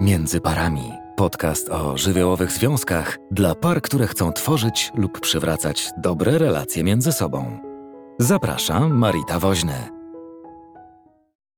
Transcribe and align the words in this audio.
Między 0.00 0.40
parami. 0.40 0.92
Podcast 1.16 1.68
o 1.68 1.98
żywiołowych 1.98 2.52
związkach 2.52 3.18
dla 3.30 3.54
par, 3.54 3.82
które 3.82 4.06
chcą 4.06 4.32
tworzyć 4.32 4.90
lub 4.94 5.20
przywracać 5.20 5.90
dobre 5.96 6.38
relacje 6.38 6.84
między 6.84 7.12
sobą. 7.12 7.60
Zapraszam, 8.18 8.98
Marita 8.98 9.38
Woźny. 9.38 9.88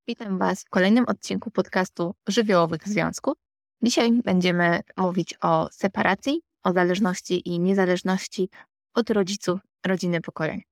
Witam 0.09 0.39
Was 0.39 0.65
w 0.65 0.69
kolejnym 0.69 1.05
odcinku 1.09 1.51
podcastu 1.51 2.15
Żywiołowych 2.29 2.89
Związków. 2.89 3.35
Dzisiaj 3.83 4.13
będziemy 4.25 4.81
mówić 4.97 5.35
o 5.41 5.69
separacji, 5.73 6.41
o 6.65 6.73
zależności 6.73 7.49
i 7.49 7.61
niezależności 7.61 8.49
od 8.95 9.11
rodziców 9.11 9.61
rodziny 9.87 10.21
pokoleń. 10.21 10.63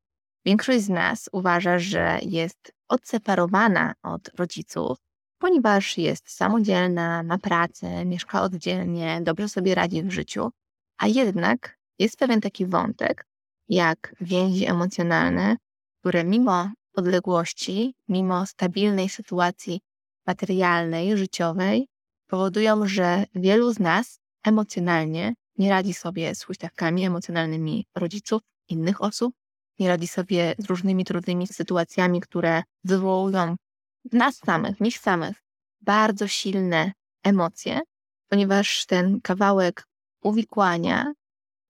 Większość 0.45 0.81
z 0.81 0.89
nas 0.89 1.29
uważa, 1.33 1.79
że 1.79 2.19
jest 2.23 2.73
odseparowana 2.89 3.95
od 4.03 4.31
rodziców, 4.39 4.99
ponieważ 5.41 5.99
jest 5.99 6.31
samodzielna, 6.31 7.23
ma 7.23 7.39
pracę, 7.39 8.05
mieszka 8.05 8.43
oddzielnie, 8.43 9.21
dobrze 9.23 9.49
sobie 9.49 9.75
radzi 9.75 10.03
w 10.03 10.11
życiu, 10.11 10.51
a 10.99 11.07
jednak 11.07 11.79
jest 11.99 12.17
pewien 12.17 12.41
taki 12.41 12.67
wątek, 12.67 13.27
jak 13.69 14.15
więzi 14.21 14.67
emocjonalne, 14.67 15.57
które 16.01 16.25
mimo 16.25 16.71
odległości, 16.95 17.95
mimo 18.09 18.47
stabilnej 18.47 19.09
sytuacji 19.09 19.81
materialnej, 20.27 21.17
życiowej, 21.17 21.89
powodują, 22.27 22.87
że 22.87 23.25
wielu 23.35 23.73
z 23.73 23.79
nas 23.79 24.21
emocjonalnie 24.45 25.35
nie 25.59 25.71
radzi 25.71 25.95
sobie 25.95 26.35
z 26.35 26.43
huśtawkami 26.43 27.05
emocjonalnymi 27.05 27.87
rodziców, 27.95 28.43
innych 28.69 29.03
osób, 29.03 29.35
nie 29.79 29.89
radzi 29.89 30.09
sobie 30.09 30.55
z 30.59 30.65
różnymi 30.65 31.05
trudnymi 31.05 31.47
sytuacjami, 31.47 32.21
które 32.21 32.63
wywołują 32.85 33.57
nas 34.13 34.37
samych, 34.37 34.81
nich 34.81 34.99
samych 34.99 35.37
bardzo 35.81 36.29
silne 36.29 36.93
emocje, 37.25 37.81
ponieważ 38.29 38.87
ten 38.87 39.21
kawałek 39.21 39.87
uwikłania 40.23 41.13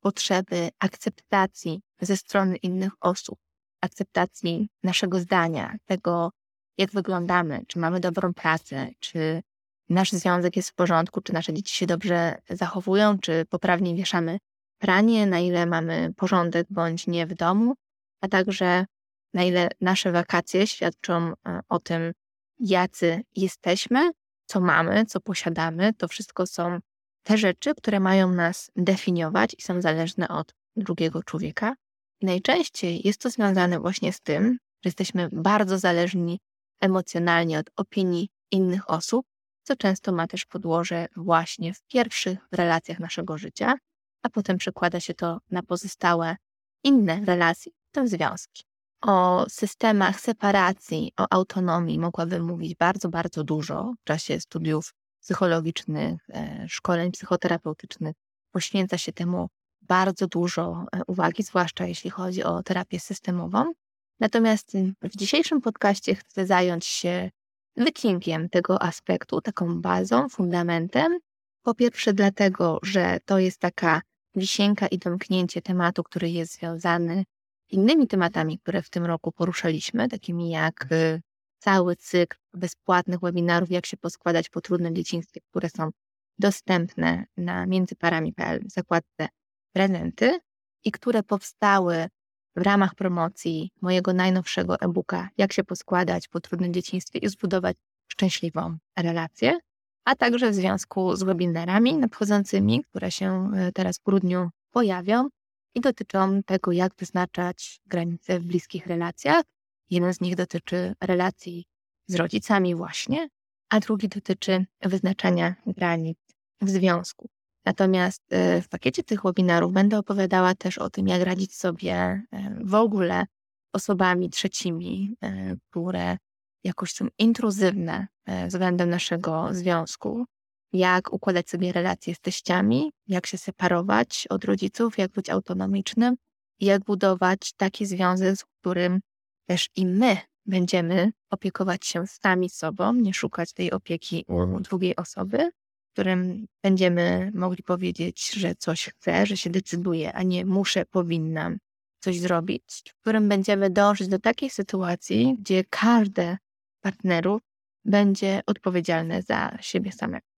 potrzeby 0.01 0.71
akceptacji 0.79 1.81
ze 2.01 2.17
strony 2.17 2.57
innych 2.57 2.93
osób, 3.01 3.39
akceptacji 3.81 4.69
naszego 4.83 5.21
zdania, 5.21 5.77
tego, 5.85 6.31
jak 6.79 6.91
wyglądamy, 6.91 7.65
czy 7.69 7.79
mamy 7.79 8.01
dobrą 8.01 8.35
pracę, 8.35 8.89
czy 9.01 9.43
nasz 9.89 10.13
związek 10.13 10.57
jest 10.57 10.71
w 10.71 10.75
porządku, 10.75 11.21
czy 11.21 11.33
nasze 11.33 11.53
dzieci 11.53 11.77
się 11.77 11.87
dobrze 11.87 12.39
zachowują, 12.51 13.19
czy 13.19 13.45
poprawnie 13.51 13.95
wieszamy 13.95 14.39
pranie, 14.79 15.27
na 15.27 15.39
ile 15.39 15.67
mamy 15.67 16.13
porządek 16.17 16.67
bądź 16.71 17.07
nie 17.07 17.27
w 17.27 17.35
domu, 17.35 17.75
a 18.21 18.29
także 18.29 18.87
na 19.35 19.43
ile 19.45 19.69
nasze 19.81 20.13
wakacje 20.13 20.67
świadczą 20.67 21.33
e, 21.47 21.61
o 21.69 21.79
tym, 21.79 22.13
jacy 22.59 23.23
jesteśmy, 23.37 24.11
co 24.47 24.61
mamy, 24.61 25.07
co 25.07 25.21
posiadamy. 25.21 25.95
To 25.95 26.09
wszystko 26.09 26.47
są 26.47 26.79
te 27.23 27.39
rzeczy, 27.39 27.75
które 27.75 28.01
mają 28.01 28.33
nas 28.33 28.71
definiować 28.77 29.55
i 29.59 29.63
są 29.63 29.81
zależne 29.81 30.29
od 30.29 30.55
drugiego 30.77 31.23
człowieka. 31.23 31.75
Najczęściej 32.23 33.01
jest 33.05 33.21
to 33.21 33.31
związane 33.31 33.81
właśnie 33.81 34.13
z 34.13 34.21
tym, 34.21 34.45
że 34.53 34.89
jesteśmy 34.89 35.29
bardzo 35.33 35.79
zależni 35.79 36.39
emocjonalnie 36.81 37.59
od 37.59 37.71
opinii 37.77 38.29
innych 38.51 38.91
osób, 38.91 39.27
co 39.63 39.77
często 39.77 40.13
ma 40.13 40.27
też 40.27 40.47
podłoże 40.47 41.07
właśnie 41.17 41.75
w 41.75 41.83
pierwszych 41.83 42.39
relacjach 42.53 42.99
naszego 42.99 43.39
życia, 43.39 43.75
a 44.23 44.31
potem 44.31 44.59
przekłada 44.59 45.01
się 45.01 45.15
to 45.15 45.39
na 45.51 45.63
pozostałe 45.63 46.37
inne 46.85 47.25
relacje, 47.25 47.73
w 47.89 47.95
tym 47.95 48.09
związki. 48.09 48.70
O 49.03 49.47
systemach 49.49 50.21
separacji, 50.21 51.13
o 51.17 51.27
autonomii 51.31 51.99
mogłabym 51.99 52.45
mówić 52.45 52.75
bardzo, 52.75 53.09
bardzo 53.09 53.45
dużo 53.45 53.95
w 54.01 54.05
czasie 54.05 54.41
studiów 54.41 54.95
psychologicznych, 55.21 56.21
e, 56.29 56.67
szkoleń 56.69 57.13
psychoterapeutycznych. 57.13 58.17
Poświęca 58.53 58.99
się 58.99 59.13
temu 59.13 59.49
bardzo 59.83 60.27
dużo 60.27 60.85
e, 60.93 61.01
uwagi, 61.07 61.43
zwłaszcza 61.43 61.87
jeśli 61.87 62.11
chodzi 62.11 62.45
o 62.45 62.63
terapię 62.63 63.01
systemową. 63.01 63.73
Natomiast 64.21 64.73
w 65.03 65.17
dzisiejszym 65.17 65.61
podcaście 65.61 66.15
chcę 66.15 66.47
zająć 66.47 66.87
się 66.87 67.31
wycinkiem 67.77 68.49
tego 68.49 68.83
aspektu, 68.83 69.41
taką 69.41 69.81
bazą, 69.81 70.29
fundamentem. 70.29 71.19
Po 71.63 71.75
pierwsze, 71.75 72.13
dlatego, 72.13 72.79
że 72.83 73.19
to 73.25 73.39
jest 73.39 73.59
taka 73.59 74.03
wisienka 74.35 74.87
i 74.87 74.99
domknięcie 74.99 75.63
tematu, 75.63 76.03
który 76.03 76.31
jest 76.31 76.55
związany 76.55 77.25
innymi 77.73 78.07
tematami, 78.07 78.59
które 78.59 78.83
w 78.83 78.91
tym 78.91 79.05
roku 79.05 79.33
poruszaliśmy, 79.33 80.09
takimi 80.09 80.51
jak 80.51 80.87
y, 80.93 81.23
cały 81.59 81.97
cykl 81.97 82.37
bezpłatnych 82.55 83.21
webinarów, 83.21 83.71
jak 83.71 83.87
się 83.87 83.97
poskładać 83.97 84.49
po 84.49 84.61
trudnym 84.61 84.95
dzieciństwie, 84.95 85.41
które 85.51 85.69
są 85.69 85.91
dostępne 86.39 87.25
na 87.37 87.67
międzyparami.pl 87.67 88.61
w 88.65 88.73
zakładce 88.73 89.29
prezenty 89.73 90.41
i 90.85 90.91
które 90.91 91.23
powstały 91.23 92.09
w 92.57 92.63
ramach 92.63 92.95
promocji 92.95 93.71
mojego 93.81 94.13
najnowszego 94.13 94.81
e-booka 94.81 95.29
Jak 95.39 95.53
się 95.53 95.65
poskładać 95.65 96.29
po 96.29 96.41
trudnym 96.41 96.75
dzieciństwie 96.75 97.19
i 97.19 97.29
zbudować 97.29 97.77
szczęśliwą 98.09 98.77
relację, 98.97 99.59
a 100.05 100.15
także 100.17 100.51
w 100.51 100.55
związku 100.55 101.17
z 101.17 101.23
webinarami 101.23 101.97
nadchodzącymi, 101.97 102.85
które 102.85 103.11
się 103.11 103.51
y, 103.69 103.73
teraz 103.73 103.99
w 103.99 104.03
grudniu 104.03 104.51
pojawią, 104.71 105.29
i 105.75 105.81
dotyczą 105.81 106.43
tego, 106.43 106.73
jak 106.73 106.95
wyznaczać 106.95 107.81
granice 107.87 108.41
w 108.41 108.45
bliskich 108.45 108.87
relacjach. 108.87 109.45
Jeden 109.91 110.15
z 110.15 110.21
nich 110.21 110.37
dotyczy 110.37 110.95
relacji 111.01 111.65
z 112.07 112.15
rodzicami 112.15 112.75
właśnie, 112.75 113.29
a 113.71 113.81
drugi 113.81 114.09
dotyczy 114.09 114.67
wyznaczania 114.83 115.55
granic 115.67 116.19
w 116.61 116.71
związku. 116.71 117.29
Natomiast 117.65 118.23
e, 118.33 118.63
w 118.63 118.69
pakiecie 118.69 119.03
tych 119.03 119.23
webinarów 119.23 119.73
będę 119.73 119.99
opowiadała 119.99 120.55
też 120.55 120.79
o 120.79 120.91
tym, 120.91 121.09
jak 121.09 121.23
radzić 121.23 121.55
sobie 121.55 121.95
e, 121.95 122.23
w 122.65 122.75
ogóle 122.75 123.27
osobami 123.73 124.31
trzecimi, 124.31 125.17
e, 125.23 125.57
które 125.71 126.17
jakoś 126.65 126.93
są 126.93 127.07
intruzywne 127.19 128.07
względem 128.47 128.91
naszego 128.91 129.49
związku, 129.51 130.25
jak 130.73 131.13
układać 131.13 131.51
sobie 131.51 131.73
relacje 131.73 132.15
z 132.15 132.21
teściami, 132.21 132.93
jak 133.09 133.27
się 133.27 133.39
separować 133.39 134.27
od 134.31 134.45
rodziców, 134.45 134.99
jak 134.99 135.11
być 135.11 135.31
autonomicznym 135.31 136.17
i 136.61 136.67
jak 136.67 136.85
budować 136.85 137.53
taki 137.57 137.87
związek, 137.87 138.37
z 138.37 138.45
którym 138.45 139.01
też 139.47 139.69
i 139.77 139.87
my 139.87 140.17
będziemy 140.47 141.13
opiekować 141.31 141.87
się 141.87 142.07
sami 142.07 142.51
sobą, 142.51 142.95
nie 142.95 143.15
szukać 143.15 143.53
tej 143.53 143.71
opieki 143.71 144.25
u 144.29 144.61
drugiej 144.61 144.97
osoby, 144.97 145.51
w 145.89 145.93
którym 145.93 146.47
będziemy 146.63 147.31
mogli 147.35 147.63
powiedzieć, 147.63 148.31
że 148.31 148.55
coś 148.55 148.85
chcę, 148.85 149.27
że 149.27 149.37
się 149.37 149.51
decyduję, 149.51 150.13
a 150.13 150.23
nie 150.23 150.45
muszę, 150.45 150.87
powinnam 150.87 151.59
coś 152.01 152.21
zrobić, 152.21 152.83
w 152.89 153.01
którym 153.01 153.29
będziemy 153.29 153.71
dążyć 153.71 154.09
do 154.09 154.19
takiej 154.19 154.51
sytuacji, 154.51 155.37
gdzie 155.41 155.65
każde 155.71 156.39
partnerów 156.81 157.43
będzie 157.85 158.43
odpowiedzialne 158.47 159.23
za 159.23 159.59
siebie 159.61 159.93
samego. 159.93 160.30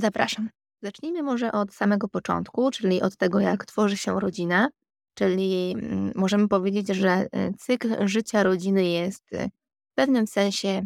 Zapraszam. 0.00 0.50
Zacznijmy 0.82 1.22
może 1.22 1.52
od 1.52 1.74
samego 1.74 2.08
początku, 2.08 2.70
czyli 2.70 3.02
od 3.02 3.16
tego, 3.16 3.40
jak 3.40 3.66
tworzy 3.66 3.96
się 3.96 4.20
rodzina. 4.20 4.68
Czyli 5.14 5.74
mm, 5.78 6.12
możemy 6.14 6.48
powiedzieć, 6.48 6.88
że 6.88 7.22
y, 7.22 7.54
cykl 7.58 8.06
życia 8.06 8.42
rodziny 8.42 8.84
jest 8.84 9.32
y, 9.32 9.50
w 9.92 9.94
pewnym 9.94 10.26
sensie 10.26 10.82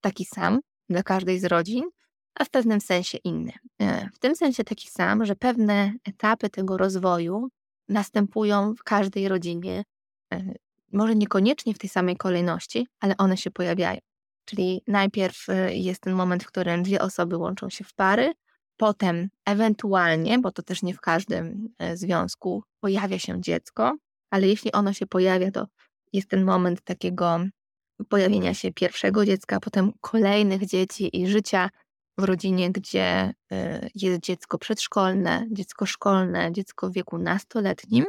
taki 0.00 0.24
sam 0.24 0.60
dla 0.88 1.02
każdej 1.02 1.38
z 1.38 1.44
rodzin, 1.44 1.84
a 2.34 2.44
w 2.44 2.50
pewnym 2.50 2.80
sensie 2.80 3.18
inny. 3.18 3.52
Y, 3.82 4.10
w 4.14 4.18
tym 4.18 4.36
sensie 4.36 4.64
taki 4.64 4.88
sam, 4.88 5.24
że 5.24 5.36
pewne 5.36 5.92
etapy 6.04 6.50
tego 6.50 6.76
rozwoju 6.76 7.48
następują 7.88 8.74
w 8.74 8.82
każdej 8.82 9.28
rodzinie. 9.28 9.84
Może 10.92 11.14
niekoniecznie 11.14 11.74
w 11.74 11.78
tej 11.78 11.90
samej 11.90 12.16
kolejności, 12.16 12.86
ale 13.00 13.16
one 13.16 13.36
się 13.36 13.50
pojawiają. 13.50 14.00
Czyli 14.44 14.82
najpierw 14.86 15.46
jest 15.68 16.00
ten 16.00 16.14
moment, 16.14 16.44
w 16.44 16.46
którym 16.46 16.82
dwie 16.82 17.00
osoby 17.00 17.36
łączą 17.36 17.70
się 17.70 17.84
w 17.84 17.94
pary, 17.94 18.32
Potem 18.76 19.28
ewentualnie, 19.44 20.38
bo 20.38 20.52
to 20.52 20.62
też 20.62 20.82
nie 20.82 20.94
w 20.94 21.00
każdym 21.00 21.68
e, 21.78 21.96
związku, 21.96 22.64
pojawia 22.80 23.18
się 23.18 23.40
dziecko, 23.40 23.96
ale 24.30 24.46
jeśli 24.46 24.72
ono 24.72 24.92
się 24.92 25.06
pojawia, 25.06 25.50
to 25.50 25.66
jest 26.12 26.28
ten 26.28 26.44
moment 26.44 26.82
takiego 26.82 27.38
pojawienia 28.08 28.54
się 28.54 28.72
pierwszego 28.72 29.26
dziecka, 29.26 29.60
potem 29.60 29.92
kolejnych 30.00 30.66
dzieci 30.66 31.20
i 31.20 31.26
życia 31.26 31.70
w 32.18 32.24
rodzinie, 32.24 32.72
gdzie 32.72 33.32
e, 33.52 33.88
jest 33.94 34.20
dziecko 34.20 34.58
przedszkolne, 34.58 35.46
dziecko 35.50 35.86
szkolne, 35.86 36.52
dziecko 36.52 36.90
w 36.90 36.92
wieku 36.92 37.18
nastoletnim. 37.18 38.04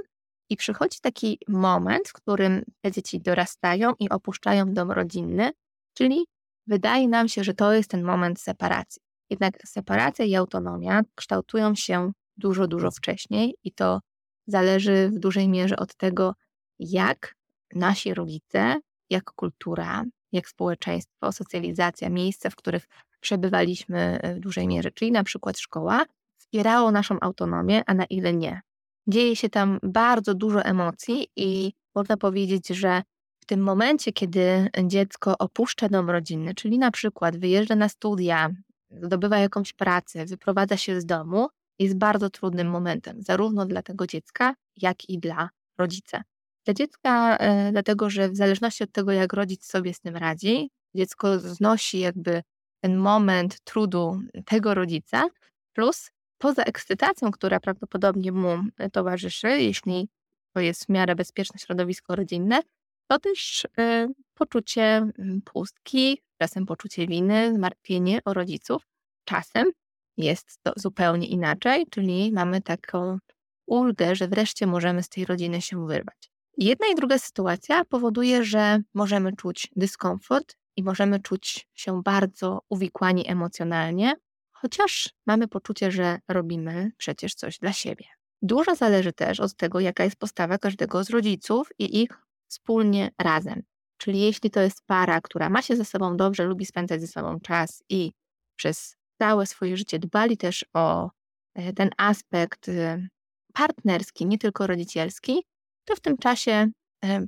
I 0.50 0.58
przychodzi 0.58 1.00
taki 1.02 1.40
moment, 1.48 2.08
w 2.08 2.14
którym 2.14 2.64
te 2.82 2.92
dzieci 2.92 3.20
dorastają 3.20 3.94
i 4.00 4.10
opuszczają 4.10 4.74
dom 4.74 4.92
rodzinny, 4.92 5.52
czyli 5.94 6.26
wydaje 6.68 7.08
nam 7.08 7.28
się, 7.28 7.44
że 7.44 7.54
to 7.54 7.74
jest 7.74 7.90
ten 7.90 8.04
moment 8.04 8.42
separacji. 8.42 9.07
Jednak 9.30 9.54
separacja 9.66 10.26
i 10.26 10.36
autonomia 10.36 11.02
kształtują 11.16 11.76
się 11.76 12.12
dużo, 12.38 12.68
dużo 12.68 12.92
wcześniej 12.92 13.56
i 13.64 13.72
to 13.72 14.02
zależy 14.48 15.10
w 15.10 15.20
dużej 15.20 15.50
mierze 15.50 15.78
od 15.78 15.96
tego, 15.96 16.34
jak 16.80 17.36
nasi 17.76 18.14
rodzice, 18.14 18.76
jak 19.10 19.24
kultura, 19.24 20.04
jak 20.32 20.48
społeczeństwo, 20.48 21.32
socjalizacja, 21.32 22.10
miejsca, 22.10 22.50
w 22.50 22.56
których 22.56 22.88
przebywaliśmy 23.20 24.20
w 24.36 24.40
dużej 24.40 24.68
mierze, 24.68 24.92
czyli 24.92 25.12
na 25.12 25.24
przykład 25.24 25.60
szkoła, 25.60 26.06
wspierało 26.38 26.92
naszą 26.92 27.18
autonomię, 27.22 27.82
a 27.86 27.94
na 27.94 28.06
ile 28.06 28.34
nie. 28.34 28.62
Dzieje 29.08 29.36
się 29.36 29.50
tam 29.50 29.80
bardzo 29.84 30.34
dużo 30.34 30.64
emocji 30.64 31.28
i 31.36 31.74
można 31.96 32.18
powiedzieć, 32.18 32.68
że 32.68 33.02
w 33.40 33.46
tym 33.46 33.62
momencie, 33.62 34.14
kiedy 34.14 34.70
dziecko 34.84 35.38
opuszcza 35.38 35.90
dom 35.90 36.10
rodzinny, 36.10 36.56
czyli 36.56 36.80
na 36.80 36.92
przykład 36.92 37.38
wyjeżdża 37.38 37.76
na 37.76 37.90
studia, 37.90 38.50
zdobywa 38.92 39.38
jakąś 39.38 39.74
pracę, 39.74 40.26
wyprowadza 40.26 40.78
się 40.78 41.02
z 41.02 41.06
domu, 41.06 41.48
jest 41.80 41.98
bardzo 41.98 42.30
trudnym 42.30 42.70
momentem, 42.70 43.22
zarówno 43.22 43.66
dla 43.66 43.82
tego 43.82 44.08
dziecka, 44.08 44.56
jak 44.78 45.10
i 45.10 45.20
dla 45.20 45.50
rodzica. 45.78 46.24
Dla 46.66 46.74
dziecka, 46.74 47.38
e, 47.38 47.72
dlatego 47.72 48.10
że 48.10 48.30
w 48.30 48.36
zależności 48.36 48.84
od 48.84 48.92
tego, 48.92 49.12
jak 49.12 49.34
rodzic 49.34 49.66
sobie 49.66 49.94
z 49.94 50.00
tym 50.00 50.16
radzi, 50.16 50.70
dziecko 50.96 51.40
znosi 51.40 52.00
jakby 52.00 52.44
ten 52.82 52.98
moment 52.98 53.60
trudu 53.60 54.22
tego 54.46 54.74
rodzica, 54.74 55.28
plus 55.74 56.12
poza 56.38 56.64
ekscytacją, 56.64 57.32
która 57.32 57.60
prawdopodobnie 57.60 58.32
mu 58.32 58.58
towarzyszy, 58.92 59.48
jeśli 59.48 60.10
to 60.54 60.62
jest 60.62 60.86
w 60.86 60.90
miarę 60.90 61.16
bezpieczne 61.16 61.60
środowisko 61.60 62.16
rodzinne, 62.16 62.62
to 63.08 63.20
też 63.20 63.66
y, 63.66 64.08
poczucie 64.34 64.84
mm, 64.84 65.42
pustki, 65.42 66.22
czasem 66.38 66.66
poczucie 66.66 67.08
winy, 67.08 67.54
zmartwienie 67.54 68.20
o 68.26 68.34
rodziców. 68.34 68.88
Czasem 69.26 69.72
jest 70.18 70.60
to 70.64 70.74
zupełnie 70.76 71.28
inaczej, 71.28 71.86
czyli 71.90 72.32
mamy 72.32 72.62
taką 72.62 73.18
ulgę, 73.66 74.16
że 74.16 74.28
wreszcie 74.28 74.68
możemy 74.68 75.04
z 75.04 75.10
tej 75.10 75.26
rodziny 75.26 75.62
się 75.62 75.88
wyrwać. 75.88 76.32
Jedna 76.58 76.88
i 76.88 76.96
druga 76.96 77.20
sytuacja 77.20 77.86
powoduje, 77.86 78.44
że 78.44 78.80
możemy 78.94 79.36
czuć 79.36 79.68
dyskomfort 79.76 80.56
i 80.76 80.84
możemy 80.84 81.20
czuć 81.20 81.68
się 81.74 82.04
bardzo 82.04 82.62
uwikłani 82.70 83.30
emocjonalnie, 83.30 84.14
chociaż 84.52 85.10
mamy 85.26 85.48
poczucie, 85.48 85.92
że 85.92 86.20
robimy 86.28 86.92
przecież 86.98 87.36
coś 87.36 87.60
dla 87.60 87.74
siebie. 87.74 88.06
Dużo 88.42 88.76
zależy 88.76 89.14
też 89.14 89.40
od 89.40 89.56
tego, 89.56 89.80
jaka 89.80 90.04
jest 90.04 90.16
postawa 90.16 90.58
każdego 90.58 91.04
z 91.04 91.10
rodziców 91.10 91.70
i 91.80 92.02
ich 92.02 92.10
wspólnie 92.48 93.12
razem. 93.22 93.64
Czyli 93.98 94.22
jeśli 94.22 94.52
to 94.52 94.62
jest 94.62 94.86
para, 94.86 95.22
która 95.22 95.50
ma 95.50 95.62
się 95.62 95.76
ze 95.76 95.86
sobą 95.86 96.18
dobrze, 96.18 96.44
lubi 96.44 96.66
spędzać 96.66 97.02
ze 97.02 97.08
sobą 97.08 97.40
czas 97.40 97.84
i 97.90 98.12
przez 98.56 98.96
całe 99.22 99.46
swoje 99.46 99.78
życie 99.78 100.00
dbali 100.00 100.38
też 100.38 100.66
o 100.74 101.10
e, 101.56 101.74
ten 101.74 101.90
aspekt 101.98 102.70
e, 102.70 103.08
partnerski, 103.54 104.26
nie 104.26 104.38
tylko 104.38 104.68
rodzicielski, 104.68 105.44
to 105.86 105.96
w 105.96 106.00
tym 106.00 106.18
czasie 106.18 106.70
e, 107.06 107.26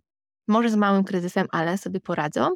może 0.48 0.70
z 0.70 0.76
małym 0.76 1.04
kryzysem, 1.04 1.48
ale 1.52 1.78
sobie 1.78 2.00
poradzą. 2.00 2.50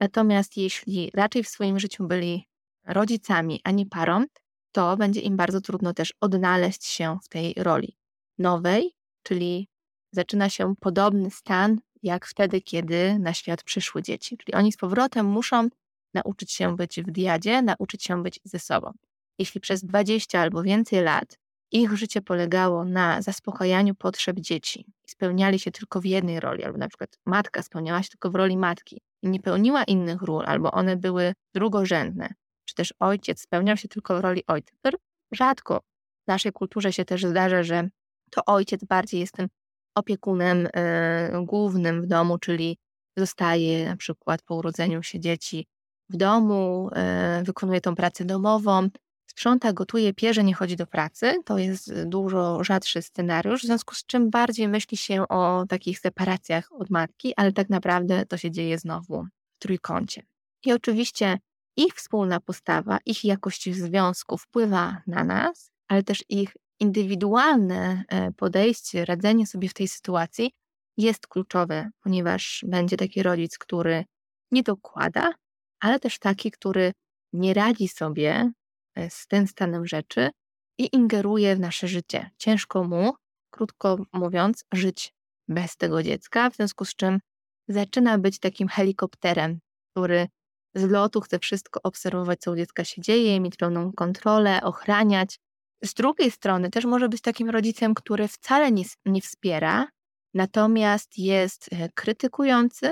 Natomiast 0.00 0.56
jeśli 0.56 1.10
raczej 1.14 1.44
w 1.44 1.48
swoim 1.48 1.78
życiu 1.78 2.06
byli 2.06 2.48
rodzicami, 2.86 3.60
a 3.64 3.70
nie 3.70 3.86
parą, 3.86 4.24
to 4.72 4.96
będzie 4.96 5.20
im 5.20 5.36
bardzo 5.36 5.60
trudno 5.60 5.94
też 5.94 6.14
odnaleźć 6.20 6.84
się 6.84 7.18
w 7.24 7.28
tej 7.28 7.54
roli 7.56 7.96
nowej, 8.38 8.92
czyli 9.22 9.68
zaczyna 10.12 10.50
się 10.50 10.74
podobny 10.80 11.30
stan 11.30 11.78
jak 12.06 12.26
wtedy, 12.26 12.60
kiedy 12.60 13.18
na 13.18 13.34
świat 13.34 13.62
przyszły 13.62 14.02
dzieci. 14.02 14.36
Czyli 14.36 14.54
oni 14.54 14.72
z 14.72 14.76
powrotem 14.76 15.26
muszą 15.26 15.68
nauczyć 16.14 16.52
się 16.52 16.76
być 16.76 17.00
w 17.00 17.10
diadzie, 17.10 17.62
nauczyć 17.62 18.04
się 18.04 18.22
być 18.22 18.40
ze 18.44 18.58
sobą. 18.58 18.92
Jeśli 19.38 19.60
przez 19.60 19.84
20 19.84 20.40
albo 20.40 20.62
więcej 20.62 21.02
lat 21.02 21.38
ich 21.72 21.96
życie 21.96 22.22
polegało 22.22 22.84
na 22.84 23.22
zaspokajaniu 23.22 23.94
potrzeb 23.94 24.40
dzieci 24.40 24.86
spełniali 25.06 25.58
się 25.58 25.70
tylko 25.70 26.00
w 26.00 26.04
jednej 26.04 26.40
roli, 26.40 26.64
albo 26.64 26.78
na 26.78 26.88
przykład 26.88 27.18
matka 27.26 27.62
spełniała 27.62 28.02
się 28.02 28.08
tylko 28.08 28.30
w 28.30 28.34
roli 28.34 28.56
matki 28.56 29.00
i 29.22 29.28
nie 29.28 29.40
pełniła 29.40 29.84
innych 29.84 30.22
ról, 30.22 30.44
albo 30.46 30.72
one 30.72 30.96
były 30.96 31.34
drugorzędne, 31.54 32.28
czy 32.64 32.74
też 32.74 32.94
ojciec 33.00 33.40
spełniał 33.40 33.76
się 33.76 33.88
tylko 33.88 34.18
w 34.18 34.20
roli 34.20 34.42
ojca. 34.46 34.72
Rzadko 35.32 35.80
w 36.24 36.26
naszej 36.28 36.52
kulturze 36.52 36.92
się 36.92 37.04
też 37.04 37.24
zdarza, 37.24 37.62
że 37.62 37.88
to 38.30 38.44
ojciec 38.44 38.84
bardziej 38.84 39.20
jest 39.20 39.32
tym 39.32 39.48
opiekunem 39.96 40.66
y, 40.66 40.70
głównym 41.44 42.02
w 42.02 42.06
domu, 42.06 42.38
czyli 42.38 42.78
zostaje 43.16 43.86
na 43.86 43.96
przykład 43.96 44.42
po 44.42 44.54
urodzeniu 44.54 45.02
się 45.02 45.20
dzieci 45.20 45.66
w 46.08 46.16
domu, 46.16 46.90
y, 47.40 47.44
wykonuje 47.44 47.80
tą 47.80 47.94
pracę 47.94 48.24
domową, 48.24 48.88
sprząta, 49.26 49.72
gotuje, 49.72 50.14
pierze, 50.14 50.44
nie 50.44 50.54
chodzi 50.54 50.76
do 50.76 50.86
pracy. 50.86 51.34
To 51.44 51.58
jest 51.58 52.04
dużo 52.04 52.64
rzadszy 52.64 53.02
scenariusz, 53.02 53.62
w 53.62 53.66
związku 53.66 53.94
z 53.94 54.06
czym 54.06 54.30
bardziej 54.30 54.68
myśli 54.68 54.96
się 54.96 55.28
o 55.28 55.64
takich 55.68 55.98
separacjach 55.98 56.68
od 56.72 56.90
matki, 56.90 57.32
ale 57.36 57.52
tak 57.52 57.70
naprawdę 57.70 58.26
to 58.26 58.36
się 58.36 58.50
dzieje 58.50 58.78
znowu 58.78 59.26
w 59.56 59.58
trójkącie. 59.58 60.22
I 60.64 60.72
oczywiście 60.72 61.38
ich 61.76 61.94
wspólna 61.94 62.40
postawa, 62.40 62.98
ich 63.06 63.24
jakość 63.24 63.74
związku 63.74 64.38
wpływa 64.38 65.02
na 65.06 65.24
nas, 65.24 65.70
ale 65.88 66.02
też 66.02 66.24
ich 66.28 66.56
indywidualne 66.80 68.04
e, 68.08 68.32
podejście, 68.32 69.04
radzenie 69.04 69.46
sobie 69.46 69.68
w 69.68 69.74
tej 69.74 69.88
sytuacji 69.88 70.52
jest 70.96 71.26
kluczowe, 71.26 71.90
ponieważ 72.00 72.64
będzie 72.68 72.96
taki 72.96 73.22
rodzic, 73.22 73.58
który 73.58 74.04
nie 74.50 74.62
dokłada, 74.62 75.34
ale 75.80 76.00
też 76.00 76.18
taki, 76.18 76.50
który 76.50 76.92
nie 77.32 77.54
radzi 77.54 77.88
sobie 77.88 78.52
e, 78.94 79.10
z 79.10 79.26
tym 79.26 79.46
stanem 79.46 79.86
rzeczy 79.86 80.30
i 80.78 80.88
ingeruje 80.92 81.56
w 81.56 81.60
nasze 81.60 81.88
życie. 81.88 82.30
Ciężko 82.38 82.84
mu, 82.84 83.14
krótko 83.50 83.96
mówiąc, 84.12 84.64
żyć 84.72 85.14
bez 85.48 85.76
tego 85.76 86.02
dziecka, 86.02 86.50
w 86.50 86.56
związku 86.56 86.84
z 86.84 86.94
czym 86.94 87.20
zaczyna 87.68 88.18
być 88.18 88.38
takim 88.38 88.68
helikopterem, 88.68 89.58
który 89.92 90.28
z 90.74 90.90
lotu 90.90 91.20
chce 91.20 91.38
wszystko 91.38 91.80
obserwować, 91.82 92.40
co 92.40 92.52
u 92.52 92.56
dziecka 92.56 92.84
się 92.84 93.02
dzieje, 93.02 93.40
mieć 93.40 93.56
pełną 93.56 93.92
kontrolę, 93.92 94.62
ochraniać. 94.62 95.38
Z 95.84 95.94
drugiej 95.94 96.30
strony 96.30 96.70
też 96.70 96.84
może 96.84 97.08
być 97.08 97.20
takim 97.20 97.50
rodzicem, 97.50 97.94
który 97.94 98.28
wcale 98.28 98.72
nie, 98.72 98.84
nie 99.06 99.20
wspiera, 99.20 99.88
natomiast 100.34 101.18
jest 101.18 101.68
e, 101.72 101.88
krytykujący, 101.94 102.90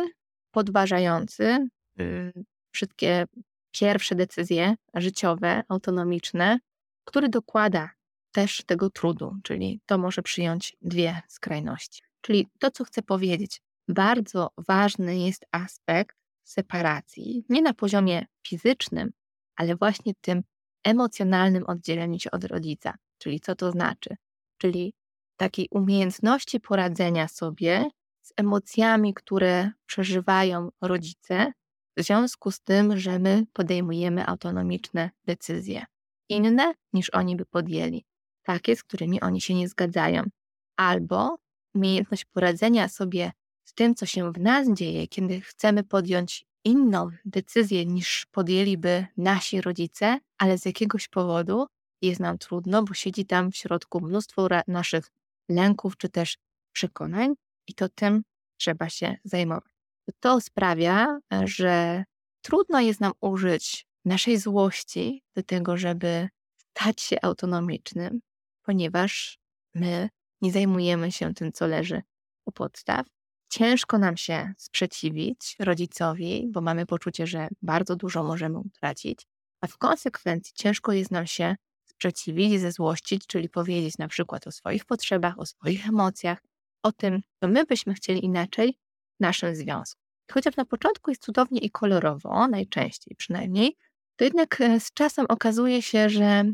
podważający 0.50 1.68
y, 2.00 2.32
wszystkie 2.70 3.26
pierwsze 3.70 4.14
decyzje 4.14 4.74
życiowe, 4.94 5.62
autonomiczne, 5.68 6.58
który 7.04 7.28
dokłada 7.28 7.90
też 8.32 8.62
tego 8.66 8.90
trudu, 8.90 9.36
czyli 9.42 9.80
to 9.86 9.98
może 9.98 10.22
przyjąć 10.22 10.76
dwie 10.82 11.22
skrajności. 11.28 12.02
Czyli 12.20 12.48
to, 12.58 12.70
co 12.70 12.84
chcę 12.84 13.02
powiedzieć, 13.02 13.60
bardzo 13.88 14.50
ważny 14.68 15.18
jest 15.18 15.44
aspekt 15.52 16.16
separacji, 16.44 17.44
nie 17.48 17.62
na 17.62 17.74
poziomie 17.74 18.26
fizycznym, 18.46 19.10
ale 19.56 19.76
właśnie 19.76 20.12
tym 20.20 20.42
emocjonalnym 20.84 21.64
oddzieleniu 21.66 22.18
się 22.18 22.30
od 22.30 22.44
rodzica. 22.44 22.94
Czyli 23.18 23.40
co 23.40 23.54
to 23.54 23.70
znaczy? 23.70 24.16
Czyli 24.58 24.94
takiej 25.36 25.68
umiejętności 25.70 26.60
poradzenia 26.60 27.28
sobie 27.28 27.90
z 28.22 28.32
emocjami, 28.36 29.14
które 29.14 29.70
przeżywają 29.86 30.68
rodzice, 30.80 31.52
w 31.96 32.02
związku 32.02 32.50
z 32.50 32.60
tym, 32.60 32.98
że 32.98 33.18
my 33.18 33.46
podejmujemy 33.52 34.26
autonomiczne 34.26 35.10
decyzje, 35.24 35.84
inne 36.28 36.74
niż 36.92 37.10
oni 37.10 37.36
by 37.36 37.46
podjęli, 37.46 38.04
takie, 38.42 38.76
z 38.76 38.82
którymi 38.82 39.20
oni 39.20 39.40
się 39.40 39.54
nie 39.54 39.68
zgadzają, 39.68 40.22
albo 40.76 41.36
umiejętność 41.74 42.24
poradzenia 42.24 42.88
sobie 42.88 43.32
z 43.64 43.74
tym, 43.74 43.94
co 43.94 44.06
się 44.06 44.32
w 44.32 44.40
nas 44.40 44.68
dzieje, 44.72 45.08
kiedy 45.08 45.40
chcemy 45.40 45.84
podjąć 45.84 46.46
inną 46.64 47.10
decyzję 47.24 47.86
niż 47.86 48.26
podjęliby 48.26 49.06
nasi 49.16 49.60
rodzice, 49.60 50.18
ale 50.38 50.58
z 50.58 50.64
jakiegoś 50.64 51.08
powodu 51.08 51.66
jest 52.02 52.20
nam 52.20 52.38
trudno, 52.38 52.82
bo 52.82 52.94
siedzi 52.94 53.26
tam 53.26 53.52
w 53.52 53.56
środku 53.56 54.00
mnóstwo 54.00 54.48
naszych 54.68 55.10
lęków 55.48 55.96
czy 55.96 56.08
też 56.08 56.38
przekonań 56.72 57.34
i 57.66 57.74
to 57.74 57.88
tym 57.88 58.22
trzeba 58.56 58.88
się 58.88 59.16
zajmować. 59.24 59.72
To 60.20 60.40
sprawia, 60.40 61.18
że 61.44 62.04
trudno 62.42 62.80
jest 62.80 63.00
nam 63.00 63.12
użyć 63.20 63.86
naszej 64.04 64.38
złości 64.38 65.22
do 65.34 65.42
tego, 65.42 65.76
żeby 65.76 66.28
stać 66.56 67.00
się 67.00 67.16
autonomicznym, 67.22 68.20
ponieważ 68.62 69.38
my 69.74 70.08
nie 70.40 70.52
zajmujemy 70.52 71.12
się 71.12 71.34
tym, 71.34 71.52
co 71.52 71.66
leży 71.66 72.02
u 72.46 72.52
podstaw, 72.52 73.06
ciężko 73.54 73.98
nam 73.98 74.16
się 74.16 74.52
sprzeciwić 74.58 75.56
rodzicowi, 75.58 76.46
bo 76.50 76.60
mamy 76.60 76.86
poczucie, 76.86 77.26
że 77.26 77.48
bardzo 77.62 77.96
dużo 77.96 78.24
możemy 78.24 78.58
utracić, 78.58 79.26
a 79.60 79.66
w 79.66 79.78
konsekwencji 79.78 80.52
ciężko 80.54 80.92
jest 80.92 81.10
nam 81.10 81.26
się 81.26 81.56
sprzeciwić, 81.84 82.60
zezłościć, 82.60 83.26
czyli 83.26 83.48
powiedzieć 83.48 83.98
na 83.98 84.08
przykład 84.08 84.46
o 84.46 84.52
swoich 84.52 84.84
potrzebach, 84.84 85.38
o 85.38 85.46
swoich 85.46 85.88
emocjach, 85.88 86.38
o 86.82 86.92
tym, 86.92 87.20
co 87.40 87.48
my 87.48 87.64
byśmy 87.64 87.94
chcieli 87.94 88.24
inaczej 88.24 88.78
w 89.16 89.20
naszym 89.20 89.56
związku. 89.56 90.00
Chociaż 90.32 90.56
na 90.56 90.64
początku 90.64 91.10
jest 91.10 91.22
cudownie 91.22 91.60
i 91.60 91.70
kolorowo, 91.70 92.48
najczęściej 92.48 93.16
przynajmniej, 93.16 93.76
to 94.16 94.24
jednak 94.24 94.60
e, 94.60 94.80
z 94.80 94.92
czasem 94.92 95.26
okazuje 95.28 95.82
się, 95.82 96.08
że 96.08 96.44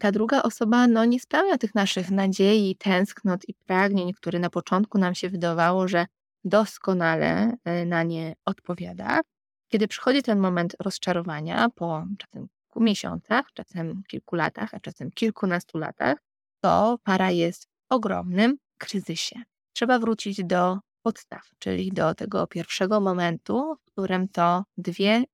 ta 0.00 0.12
druga 0.12 0.42
osoba 0.42 0.86
no, 0.86 1.04
nie 1.04 1.20
spełnia 1.20 1.58
tych 1.58 1.74
naszych 1.74 2.10
nadziei, 2.10 2.76
tęsknot 2.76 3.48
i 3.48 3.54
pragnień, 3.54 4.12
które 4.12 4.38
na 4.38 4.50
początku 4.50 4.98
nam 4.98 5.14
się 5.14 5.30
wydawało, 5.30 5.88
że 5.88 6.06
doskonale 6.44 7.56
e, 7.64 7.86
na 7.86 8.02
nie 8.02 8.34
odpowiada. 8.44 9.20
Kiedy 9.68 9.88
przychodzi 9.88 10.22
ten 10.22 10.38
moment 10.38 10.76
rozczarowania 10.80 11.68
po 11.74 12.04
czasem 12.18 12.48
kilku 12.48 12.80
miesiącach, 12.80 13.52
czasem 13.54 14.02
kilku 14.08 14.36
latach, 14.36 14.74
a 14.74 14.80
czasem 14.80 15.10
kilkunastu 15.10 15.78
latach, 15.78 16.18
to 16.60 16.98
para 17.04 17.30
jest 17.30 17.64
w 17.64 17.68
ogromnym 17.88 18.56
kryzysie. 18.78 19.42
Trzeba 19.72 19.98
wrócić 19.98 20.44
do 20.44 20.78
podstaw, 21.02 21.50
czyli 21.58 21.92
do 21.92 22.14
tego 22.14 22.46
pierwszego 22.46 23.00
momentu, 23.00 23.76
w 23.80 23.92
którym 23.92 24.28
to 24.28 24.64
dwie 24.76 25.24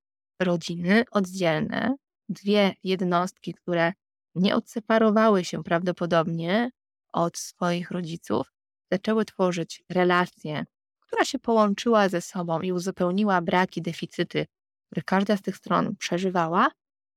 rodziny 0.41 1.03
oddzielne, 1.11 1.95
dwie 2.29 2.73
jednostki, 2.83 3.53
które 3.53 3.93
nie 4.35 4.55
odseparowały 4.55 5.45
się 5.45 5.63
prawdopodobnie 5.63 6.69
od 7.13 7.37
swoich 7.37 7.91
rodziców, 7.91 8.53
zaczęły 8.91 9.25
tworzyć 9.25 9.83
relację, 9.89 10.65
która 11.07 11.25
się 11.25 11.39
połączyła 11.39 12.09
ze 12.09 12.21
sobą 12.21 12.61
i 12.61 12.71
uzupełniła 12.71 13.41
braki, 13.41 13.81
deficyty, 13.81 14.45
które 14.85 15.01
każda 15.03 15.37
z 15.37 15.41
tych 15.41 15.57
stron 15.57 15.95
przeżywała. 15.95 16.71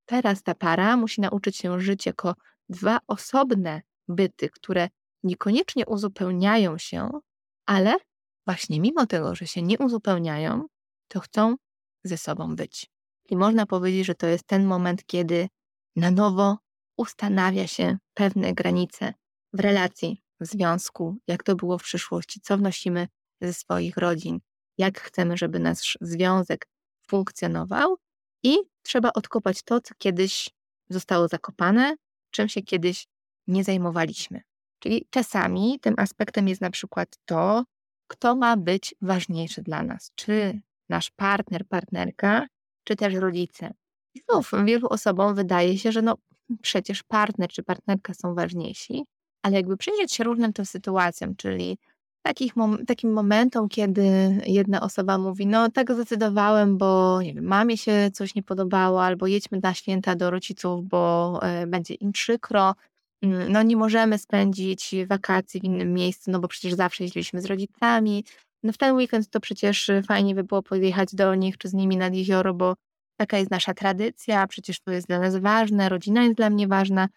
Teraz 0.06 0.42
ta 0.42 0.54
para 0.54 0.96
musi 0.96 1.20
nauczyć 1.20 1.56
się 1.56 1.80
żyć 1.80 2.06
jako 2.06 2.34
dwa 2.68 2.98
osobne 3.06 3.82
byty, 4.08 4.48
które 4.48 4.88
niekoniecznie 5.22 5.86
uzupełniają 5.86 6.78
się, 6.78 7.10
ale 7.66 7.96
właśnie 8.46 8.80
mimo 8.80 9.06
tego, 9.06 9.34
że 9.34 9.46
się 9.46 9.62
nie 9.62 9.78
uzupełniają, 9.78 10.66
to 11.08 11.20
chcą 11.20 11.56
ze 12.04 12.18
sobą 12.18 12.56
być. 12.56 12.90
I 13.28 13.36
można 13.36 13.66
powiedzieć, 13.66 14.06
że 14.06 14.14
to 14.14 14.26
jest 14.26 14.46
ten 14.46 14.66
moment, 14.66 15.06
kiedy 15.06 15.48
na 15.96 16.10
nowo 16.10 16.58
ustanawia 16.96 17.66
się 17.66 17.98
pewne 18.14 18.54
granice 18.54 19.14
w 19.52 19.60
relacji, 19.60 20.22
w 20.40 20.46
związku, 20.46 21.16
jak 21.26 21.42
to 21.42 21.56
było 21.56 21.78
w 21.78 21.82
przyszłości, 21.82 22.40
co 22.40 22.58
wnosimy 22.58 23.08
ze 23.40 23.52
swoich 23.52 23.96
rodzin, 23.96 24.40
jak 24.78 25.00
chcemy, 25.00 25.36
żeby 25.36 25.58
nasz 25.58 25.98
związek 26.00 26.66
funkcjonował 27.06 27.96
i 28.42 28.56
trzeba 28.82 29.12
odkopać 29.12 29.62
to, 29.62 29.80
co 29.80 29.94
kiedyś 29.98 30.50
zostało 30.88 31.28
zakopane, 31.28 31.96
czym 32.30 32.48
się 32.48 32.62
kiedyś 32.62 33.06
nie 33.46 33.64
zajmowaliśmy. 33.64 34.40
Czyli 34.78 35.06
czasami 35.10 35.80
tym 35.80 35.94
aspektem 35.98 36.48
jest 36.48 36.60
na 36.60 36.70
przykład 36.70 37.08
to, 37.24 37.64
kto 38.06 38.36
ma 38.36 38.56
być 38.56 38.94
ważniejszy 39.00 39.62
dla 39.62 39.82
nas, 39.82 40.12
czy 40.14 40.60
nasz 40.88 41.10
partner, 41.10 41.66
partnerka, 41.68 42.46
czy 42.84 42.96
też 42.96 43.14
rodzice. 43.14 43.74
Znów 44.28 44.50
wielu 44.64 44.88
osobom 44.88 45.34
wydaje 45.34 45.78
się, 45.78 45.92
że 45.92 46.02
no 46.02 46.16
przecież 46.62 47.02
partner 47.02 47.48
czy 47.48 47.62
partnerka 47.62 48.14
są 48.14 48.34
ważniejsi, 48.34 49.04
ale 49.42 49.56
jakby 49.56 49.76
przyjrzeć 49.76 50.12
się 50.12 50.24
różnym 50.24 50.52
tym 50.52 50.66
sytuacjom, 50.66 51.36
czyli 51.36 51.78
takich 52.22 52.56
mom 52.56 52.86
takim 52.86 53.12
momentom, 53.12 53.68
kiedy 53.68 54.02
jedna 54.46 54.80
osoba 54.80 55.18
mówi, 55.18 55.46
no 55.46 55.70
tak 55.70 55.92
zdecydowałem, 55.92 56.78
bo 56.78 57.22
nie 57.22 57.34
wiem, 57.34 57.44
mamie 57.44 57.76
się 57.76 58.10
coś 58.12 58.34
nie 58.34 58.42
podobało, 58.42 59.04
albo 59.04 59.26
jedźmy 59.26 59.60
na 59.62 59.74
święta 59.74 60.14
do 60.14 60.30
rodziców, 60.30 60.88
bo 60.88 61.40
y, 61.62 61.66
będzie 61.66 61.94
im 61.94 62.12
przykro, 62.12 62.74
mm, 63.22 63.52
no 63.52 63.62
nie 63.62 63.76
możemy 63.76 64.18
spędzić 64.18 64.94
wakacji 65.08 65.60
w 65.60 65.64
innym 65.64 65.94
miejscu, 65.94 66.30
no 66.30 66.40
bo 66.40 66.48
przecież 66.48 66.74
zawsze 66.74 67.04
jeździliśmy 67.04 67.40
z 67.40 67.46
rodzicami, 67.46 68.24
no 68.62 68.72
w 68.72 68.78
ten 68.78 68.96
weekend 68.96 69.30
to 69.30 69.40
przecież 69.40 69.90
fajnie 70.08 70.34
by 70.34 70.44
było 70.44 70.62
pojechać 70.62 71.14
do 71.14 71.34
nich 71.34 71.58
czy 71.58 71.68
z 71.68 71.74
nimi 71.74 71.96
nad 71.96 72.14
jezioro, 72.14 72.54
bo 72.54 72.74
taka 73.16 73.38
jest 73.38 73.50
nasza 73.50 73.74
tradycja, 73.74 74.46
przecież 74.46 74.80
to 74.80 74.90
jest 74.90 75.06
dla 75.06 75.18
nas 75.18 75.36
ważne, 75.36 75.88
rodzina 75.88 76.22
jest 76.22 76.36
dla 76.36 76.50
mnie 76.50 76.68
ważna. 76.68 77.08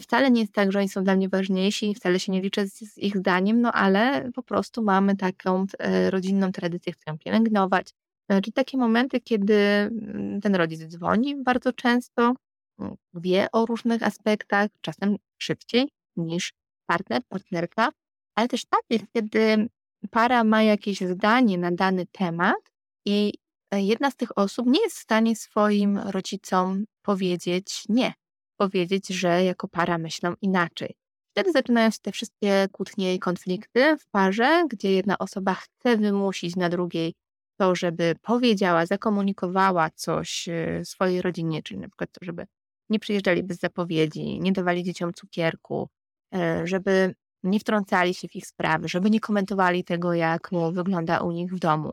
Wcale 0.00 0.30
nie 0.30 0.40
jest 0.40 0.52
tak, 0.52 0.72
że 0.72 0.78
oni 0.78 0.88
są 0.88 1.04
dla 1.04 1.16
mnie 1.16 1.28
ważniejsi, 1.28 1.94
wcale 1.94 2.20
się 2.20 2.32
nie 2.32 2.40
liczę 2.40 2.66
z, 2.66 2.78
z 2.78 2.98
ich 2.98 3.16
zdaniem, 3.16 3.60
no 3.60 3.72
ale 3.72 4.30
po 4.34 4.42
prostu 4.42 4.82
mamy 4.82 5.16
taką 5.16 5.66
e, 5.78 6.10
rodzinną 6.10 6.52
tradycję, 6.52 6.92
chcę 6.92 7.18
pielęgnować. 7.18 7.94
E, 8.28 8.40
czyli 8.40 8.52
takie 8.52 8.78
momenty, 8.78 9.20
kiedy 9.20 9.54
mm, 9.54 10.40
ten 10.40 10.54
rodzic 10.54 10.80
dzwoni 10.80 11.42
bardzo 11.42 11.72
często, 11.72 12.34
mm, 12.78 12.94
wie 13.14 13.46
o 13.52 13.66
różnych 13.66 14.02
aspektach, 14.02 14.70
czasem 14.80 15.16
szybciej 15.38 15.88
niż 16.16 16.52
partner, 16.86 17.22
partnerka, 17.28 17.88
ale 18.34 18.48
też 18.48 18.64
tak 18.64 18.82
jest, 18.90 19.04
kiedy 19.12 19.68
para 20.10 20.44
ma 20.44 20.62
jakieś 20.62 21.00
zdanie 21.00 21.58
na 21.58 21.70
dany 21.70 22.06
temat 22.06 22.72
i 23.06 23.32
e, 23.70 23.82
jedna 23.82 24.10
z 24.10 24.16
tych 24.16 24.38
osób 24.38 24.66
nie 24.66 24.80
jest 24.82 24.96
w 24.96 25.02
stanie 25.02 25.36
swoim 25.36 25.98
rodzicom 25.98 26.84
powiedzieć 27.02 27.84
nie, 27.88 28.12
powiedzieć, 28.58 29.08
że 29.08 29.44
jako 29.44 29.68
para 29.68 29.98
myślą 29.98 30.34
inaczej. 30.42 30.94
Wtedy 31.30 31.52
zaczynają 31.52 31.90
się 31.90 31.98
te 32.02 32.12
wszystkie 32.12 32.68
kłótnie 32.72 33.14
i 33.14 33.18
konflikty 33.18 33.96
w 33.96 34.06
parze, 34.06 34.64
gdzie 34.70 34.92
jedna 34.92 35.18
osoba 35.18 35.54
chce 35.54 35.96
wymusić 35.96 36.56
na 36.56 36.68
drugiej 36.68 37.14
to, 37.56 37.74
żeby 37.74 38.14
powiedziała, 38.22 38.86
zakomunikowała 38.86 39.90
coś 39.90 40.48
e, 40.48 40.84
swojej 40.84 41.22
rodzinie, 41.22 41.62
czyli 41.62 41.80
na 41.80 41.88
przykład 41.88 42.10
to, 42.12 42.24
żeby 42.24 42.46
nie 42.90 42.98
przyjeżdżali 42.98 43.42
bez 43.42 43.58
zapowiedzi, 43.58 44.40
nie 44.40 44.52
dawali 44.52 44.84
dzieciom 44.84 45.12
cukierku, 45.12 45.88
e, 46.34 46.66
żeby 46.66 47.14
nie 47.42 47.60
wtrącali 47.60 48.14
się 48.14 48.28
w 48.28 48.36
ich 48.36 48.46
sprawy, 48.46 48.88
żeby 48.88 49.10
nie 49.10 49.20
komentowali 49.20 49.84
tego, 49.84 50.14
jak 50.14 50.50
wygląda 50.72 51.20
u 51.20 51.30
nich 51.30 51.54
w 51.54 51.58
domu, 51.58 51.92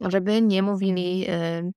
żeby 0.00 0.42
nie 0.42 0.62
mówili 0.62 1.30
y, 1.30 1.72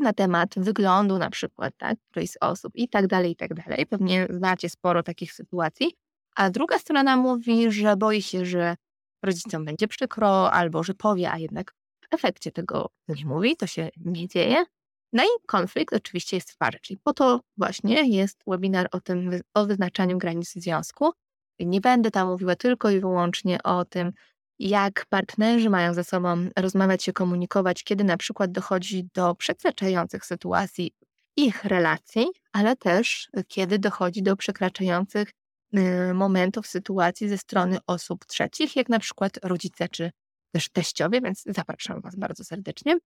na 0.00 0.12
temat 0.12 0.54
wyglądu 0.56 1.18
na 1.18 1.30
przykład, 1.30 1.74
tak, 1.78 1.98
którejś 2.10 2.30
z 2.30 2.36
osób 2.40 2.72
i 2.76 2.88
tak 2.88 3.06
dalej, 3.06 3.30
i 3.30 3.36
tak 3.36 3.54
dalej. 3.54 3.86
Pewnie 3.86 4.26
znacie 4.30 4.68
sporo 4.68 5.02
takich 5.02 5.32
sytuacji. 5.32 5.94
A 6.36 6.50
druga 6.50 6.78
strona 6.78 7.16
mówi, 7.16 7.72
że 7.72 7.96
boi 7.96 8.22
się, 8.22 8.46
że 8.46 8.76
rodzicom 9.22 9.64
będzie 9.64 9.88
przykro, 9.88 10.52
albo 10.52 10.82
że 10.82 10.94
powie, 10.94 11.30
a 11.30 11.38
jednak 11.38 11.74
w 12.10 12.14
efekcie 12.14 12.52
tego 12.52 12.90
nie 13.08 13.26
mówi, 13.26 13.56
to 13.56 13.66
się 13.66 13.88
nie 13.96 14.28
dzieje. 14.28 14.64
No 15.12 15.22
i 15.22 15.26
konflikt 15.46 15.94
oczywiście 15.94 16.36
jest 16.36 16.50
w 16.50 16.56
parze, 16.56 16.78
czyli 16.82 17.00
po 17.04 17.12
to 17.12 17.40
właśnie 17.56 18.08
jest 18.16 18.42
webinar 18.46 18.88
o 18.92 19.00
tym, 19.00 19.30
o 19.54 19.66
wyznaczaniu 19.66 20.18
granic 20.18 20.52
związku, 20.52 21.12
nie 21.60 21.80
będę 21.80 22.10
tam 22.10 22.28
mówiła 22.28 22.56
tylko 22.56 22.90
i 22.90 23.00
wyłącznie 23.00 23.62
o 23.62 23.84
tym, 23.84 24.12
jak 24.60 25.06
partnerzy 25.08 25.70
mają 25.70 25.94
ze 25.94 26.04
sobą 26.04 26.48
rozmawiać 26.56 27.02
się, 27.04 27.12
komunikować, 27.12 27.84
kiedy 27.84 28.04
na 28.04 28.16
przykład 28.16 28.52
dochodzi 28.52 29.08
do 29.14 29.34
przekraczających 29.34 30.24
sytuacji 30.24 30.92
ich 31.36 31.64
relacji, 31.64 32.26
ale 32.52 32.76
też 32.76 33.28
kiedy 33.48 33.78
dochodzi 33.78 34.22
do 34.22 34.36
przekraczających 34.36 35.30
y, 35.76 36.14
momentów, 36.14 36.66
sytuacji 36.66 37.28
ze 37.28 37.38
strony 37.38 37.78
osób 37.86 38.24
trzecich, 38.24 38.76
jak 38.76 38.88
na 38.88 38.98
przykład 38.98 39.38
rodzice 39.42 39.88
czy 39.88 40.10
też 40.52 40.68
teściowie, 40.68 41.20
więc 41.20 41.42
zapraszam 41.46 42.00
Was 42.00 42.16
bardzo 42.16 42.44
serdecznie 42.44 42.96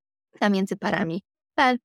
na 0.40 0.48
między 0.48 0.76
parami 0.76 1.22
PL, 1.54 1.78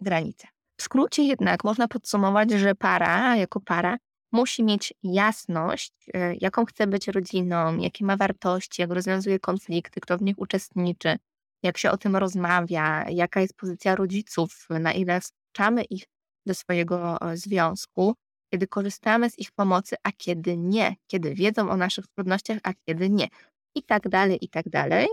granice. 0.00 0.48
W 0.76 0.82
skrócie 0.82 1.22
jednak 1.22 1.64
można 1.64 1.88
podsumować, 1.88 2.50
że 2.50 2.74
para 2.74 3.36
jako 3.36 3.60
para 3.60 3.96
musi 4.32 4.64
mieć 4.64 4.94
jasność, 5.02 5.92
e, 6.14 6.34
jaką 6.34 6.64
chce 6.64 6.86
być 6.86 7.08
rodziną, 7.08 7.78
jakie 7.78 8.04
ma 8.04 8.16
wartości, 8.16 8.82
jak 8.82 8.90
rozwiązuje 8.90 9.38
konflikty, 9.38 10.00
kto 10.00 10.18
w 10.18 10.22
nich 10.22 10.38
uczestniczy, 10.38 11.16
jak 11.62 11.78
się 11.78 11.90
o 11.90 11.96
tym 11.96 12.16
rozmawia, 12.16 13.04
jaka 13.10 13.40
jest 13.40 13.56
pozycja 13.56 13.94
rodziców, 13.94 14.66
na 14.70 14.92
ile 14.92 15.20
wpuszczamy 15.20 15.84
ich 15.84 16.04
do 16.46 16.54
swojego 16.54 17.20
e, 17.20 17.36
związku, 17.36 18.14
kiedy 18.52 18.66
korzystamy 18.66 19.30
z 19.30 19.38
ich 19.38 19.52
pomocy, 19.52 19.96
a 20.02 20.12
kiedy 20.12 20.56
nie, 20.56 20.96
kiedy 21.06 21.34
wiedzą 21.34 21.70
o 21.70 21.76
naszych 21.76 22.06
trudnościach, 22.06 22.58
a 22.62 22.72
kiedy 22.86 23.10
nie, 23.10 23.28
i 23.74 23.82
tak 23.82 24.08
dalej, 24.08 24.38
i 24.44 24.48
tak 24.48 24.68
dalej. 24.68 25.08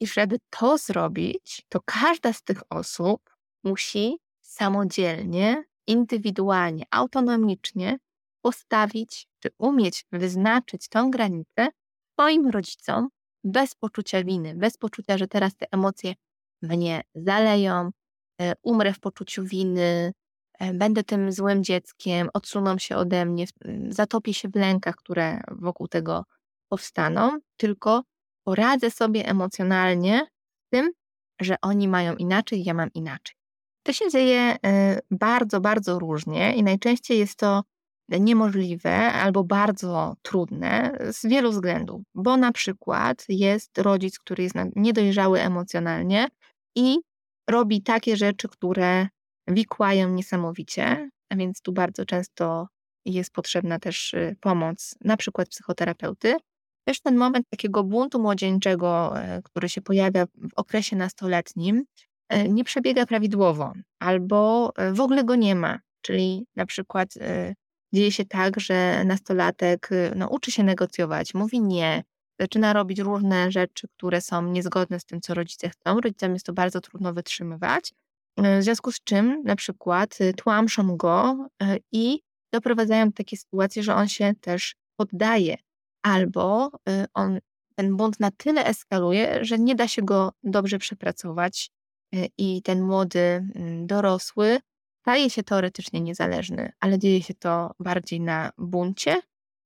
I 0.00 0.06
żeby 0.06 0.38
to 0.50 0.78
zrobić, 0.78 1.62
to 1.68 1.80
każda 1.84 2.32
z 2.32 2.42
tych 2.42 2.62
osób 2.70 3.30
musi 3.64 4.16
samodzielnie, 4.42 5.64
indywidualnie, 5.86 6.84
autonomicznie 6.90 7.98
postawić, 8.46 9.28
czy 9.38 9.48
umieć 9.58 10.04
wyznaczyć 10.12 10.88
tą 10.88 11.10
granicę 11.10 11.68
swoim 12.12 12.50
rodzicom 12.50 13.08
bez 13.44 13.74
poczucia 13.74 14.24
winy, 14.24 14.54
bez 14.54 14.76
poczucia, 14.76 15.18
że 15.18 15.26
teraz 15.26 15.56
te 15.56 15.66
emocje 15.72 16.14
mnie 16.62 17.02
zaleją, 17.14 17.90
e, 18.40 18.52
umrę 18.62 18.92
w 18.92 19.00
poczuciu 19.00 19.44
winy, 19.44 20.12
e, 20.58 20.74
będę 20.74 21.04
tym 21.04 21.32
złym 21.32 21.64
dzieckiem, 21.64 22.28
odsuną 22.34 22.78
się 22.78 22.96
ode 22.96 23.24
mnie, 23.24 23.44
zatopię 23.88 24.34
się 24.34 24.48
w 24.48 24.56
lękach, 24.56 24.96
które 24.96 25.40
wokół 25.50 25.88
tego 25.88 26.24
powstaną, 26.68 27.38
tylko 27.56 28.02
poradzę 28.44 28.90
sobie 28.90 29.28
emocjonalnie 29.28 30.26
z 30.66 30.68
tym, 30.70 30.90
że 31.40 31.56
oni 31.62 31.88
mają 31.88 32.16
inaczej, 32.16 32.64
ja 32.64 32.74
mam 32.74 32.92
inaczej. 32.94 33.36
To 33.82 33.92
się 33.92 34.10
dzieje 34.10 34.56
e, 34.66 35.00
bardzo, 35.10 35.60
bardzo 35.60 35.98
różnie 35.98 36.56
i 36.56 36.62
najczęściej 36.62 37.18
jest 37.18 37.38
to 37.38 37.62
niemożliwe 38.08 38.96
albo 39.12 39.44
bardzo 39.44 40.16
trudne 40.22 40.98
z 41.12 41.26
wielu 41.26 41.50
względów, 41.50 42.02
bo 42.14 42.36
na 42.36 42.52
przykład 42.52 43.24
jest 43.28 43.78
rodzic, 43.78 44.18
który 44.18 44.42
jest 44.42 44.54
niedojrzały 44.76 45.40
emocjonalnie 45.40 46.28
i 46.76 46.98
robi 47.50 47.82
takie 47.82 48.16
rzeczy, 48.16 48.48
które 48.48 49.08
wikłają 49.48 50.08
niesamowicie, 50.08 51.10
a 51.30 51.36
więc 51.36 51.60
tu 51.60 51.72
bardzo 51.72 52.04
często 52.04 52.68
jest 53.04 53.30
potrzebna 53.30 53.78
też 53.78 54.14
y, 54.14 54.36
pomoc, 54.40 54.94
na 55.04 55.16
przykład 55.16 55.48
psychoterapeuty. 55.48 56.36
Też 56.84 57.00
ten 57.00 57.16
moment 57.16 57.46
takiego 57.50 57.84
buntu 57.84 58.20
młodzieńczego, 58.20 59.20
e, 59.20 59.42
który 59.42 59.68
się 59.68 59.80
pojawia 59.80 60.26
w 60.26 60.54
okresie 60.56 60.96
nastoletnim, 60.96 61.84
e, 62.28 62.48
nie 62.48 62.64
przebiega 62.64 63.06
prawidłowo 63.06 63.72
albo 63.98 64.72
e, 64.76 64.92
w 64.92 65.00
ogóle 65.00 65.24
go 65.24 65.34
nie 65.36 65.54
ma. 65.54 65.78
Czyli 66.00 66.46
na 66.56 66.66
przykład 66.66 67.08
dzieje 67.94 68.12
się 68.12 68.24
tak, 68.24 68.60
że 68.60 69.04
nastolatek 69.04 69.90
no, 70.16 70.28
uczy 70.28 70.52
się 70.52 70.62
negocjować, 70.64 71.34
mówi 71.34 71.60
nie, 71.60 72.02
zaczyna 72.40 72.72
robić 72.72 72.98
różne 72.98 73.52
rzeczy, 73.52 73.88
które 73.88 74.20
są 74.20 74.42
niezgodne 74.42 75.00
z 75.00 75.04
tym, 75.04 75.20
co 75.20 75.34
rodzice 75.34 75.68
chcą. 75.68 76.00
Rodzicom 76.00 76.32
jest 76.32 76.46
to 76.46 76.52
bardzo 76.52 76.80
trudno 76.80 77.14
wytrzymywać. 77.14 77.92
W 78.38 78.62
związku 78.62 78.92
z 78.92 79.00
czym 79.04 79.42
na 79.44 79.56
przykład 79.56 80.18
tłamszą 80.36 80.96
go 80.96 81.48
i 81.92 82.20
doprowadzają 82.52 83.06
do 83.06 83.12
takiej 83.12 83.38
sytuacji, 83.38 83.82
że 83.82 83.94
on 83.94 84.08
się 84.08 84.32
też 84.40 84.74
poddaje, 84.96 85.56
albo 86.02 86.70
on 87.14 87.38
ten 87.76 87.96
bunt 87.96 88.20
na 88.20 88.30
tyle 88.30 88.64
eskaluje, 88.64 89.44
że 89.44 89.58
nie 89.58 89.74
da 89.74 89.88
się 89.88 90.02
go 90.02 90.32
dobrze 90.42 90.78
przepracować 90.78 91.70
y, 92.14 92.28
i 92.38 92.62
ten 92.62 92.82
młody 92.82 93.18
mm, 93.54 93.86
dorosły 93.86 94.58
staje 95.06 95.30
się 95.30 95.42
teoretycznie 95.42 96.00
niezależny, 96.00 96.72
ale 96.80 96.98
dzieje 96.98 97.22
się 97.22 97.34
to 97.34 97.74
bardziej 97.80 98.20
na 98.20 98.50
buncie 98.58 99.16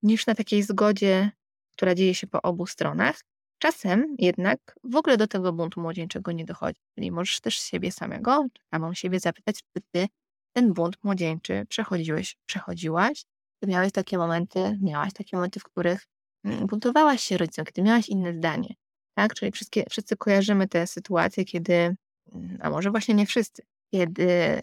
niż 0.03 0.27
na 0.27 0.35
takiej 0.35 0.63
zgodzie, 0.63 1.31
która 1.73 1.95
dzieje 1.95 2.15
się 2.15 2.27
po 2.27 2.43
obu 2.43 2.67
stronach. 2.67 3.21
Czasem 3.59 4.15
jednak 4.19 4.77
w 4.85 4.97
ogóle 4.97 5.17
do 5.17 5.27
tego 5.27 5.53
buntu 5.53 5.81
młodzieńczego 5.81 6.33
nie 6.33 6.45
dochodzi. 6.45 6.81
Czyli 6.95 7.11
możesz 7.11 7.41
też 7.41 7.55
siebie 7.55 7.93
samego, 7.93 8.47
samą 8.75 8.95
siebie 8.95 9.21
zapytać, 9.21 9.57
czy 9.57 9.81
ty 9.93 10.07
ten 10.53 10.73
bunt 10.73 10.97
młodzieńczy 11.05 11.67
przechodziłeś, 11.69 12.37
przechodziłaś, 12.47 13.25
czy 13.63 13.71
miałeś 13.71 13.93
takie 13.93 14.19
momenty, 14.19 14.79
miałaś 14.83 15.13
takie 15.13 15.37
momenty, 15.37 15.61
w 15.61 15.65
których 15.65 16.07
Mm, 16.45 16.67
buntowałaś 16.67 17.23
się 17.23 17.39
rodzicom, 17.39 17.65
kiedy 17.65 17.83
miałaś 17.83 18.09
inne 18.09 18.35
zdanie, 18.35 18.75
tak? 19.15 19.35
Czyli 19.35 19.53
wszyscy 19.91 20.17
kojarzymy 20.17 20.69
te 20.69 20.87
sytuacje, 20.87 21.45
kiedy, 21.45 21.97
mm, 22.33 22.59
a 22.61 22.71
może 22.71 22.91
właśnie 22.91 23.15
nie 23.15 23.27
wszyscy, 23.27 23.63
kiedy 23.93 24.61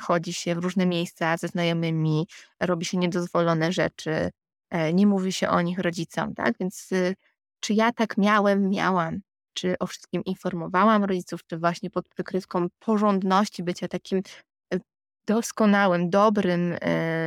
chodzi 0.00 0.32
się 0.32 0.54
w 0.54 0.58
różne 0.58 0.86
miejsca 0.86 1.36
ze 1.36 1.48
znajomymi, 1.48 2.26
robi 2.60 2.84
się 2.84 2.98
niedozwolone 2.98 3.72
rzeczy, 3.72 4.30
yy, 4.72 4.94
nie 4.94 5.06
mówi 5.06 5.32
się 5.32 5.48
o 5.48 5.60
nich 5.60 5.78
rodzicom, 5.78 6.34
tak? 6.34 6.58
Więc 6.60 6.90
yy, 6.90 7.14
czy 7.60 7.74
ja 7.74 7.92
tak 7.92 8.18
miałem, 8.18 8.68
miałam, 8.68 9.20
czy 9.52 9.78
o 9.78 9.86
wszystkim 9.86 10.24
informowałam 10.24 11.04
rodziców, 11.04 11.46
czy 11.46 11.58
właśnie 11.58 11.90
pod 11.90 12.08
przykrywką 12.08 12.66
porządności, 12.78 13.62
bycia 13.62 13.88
takim 13.88 14.22
doskonałym, 15.26 16.10
dobrym 16.10 16.76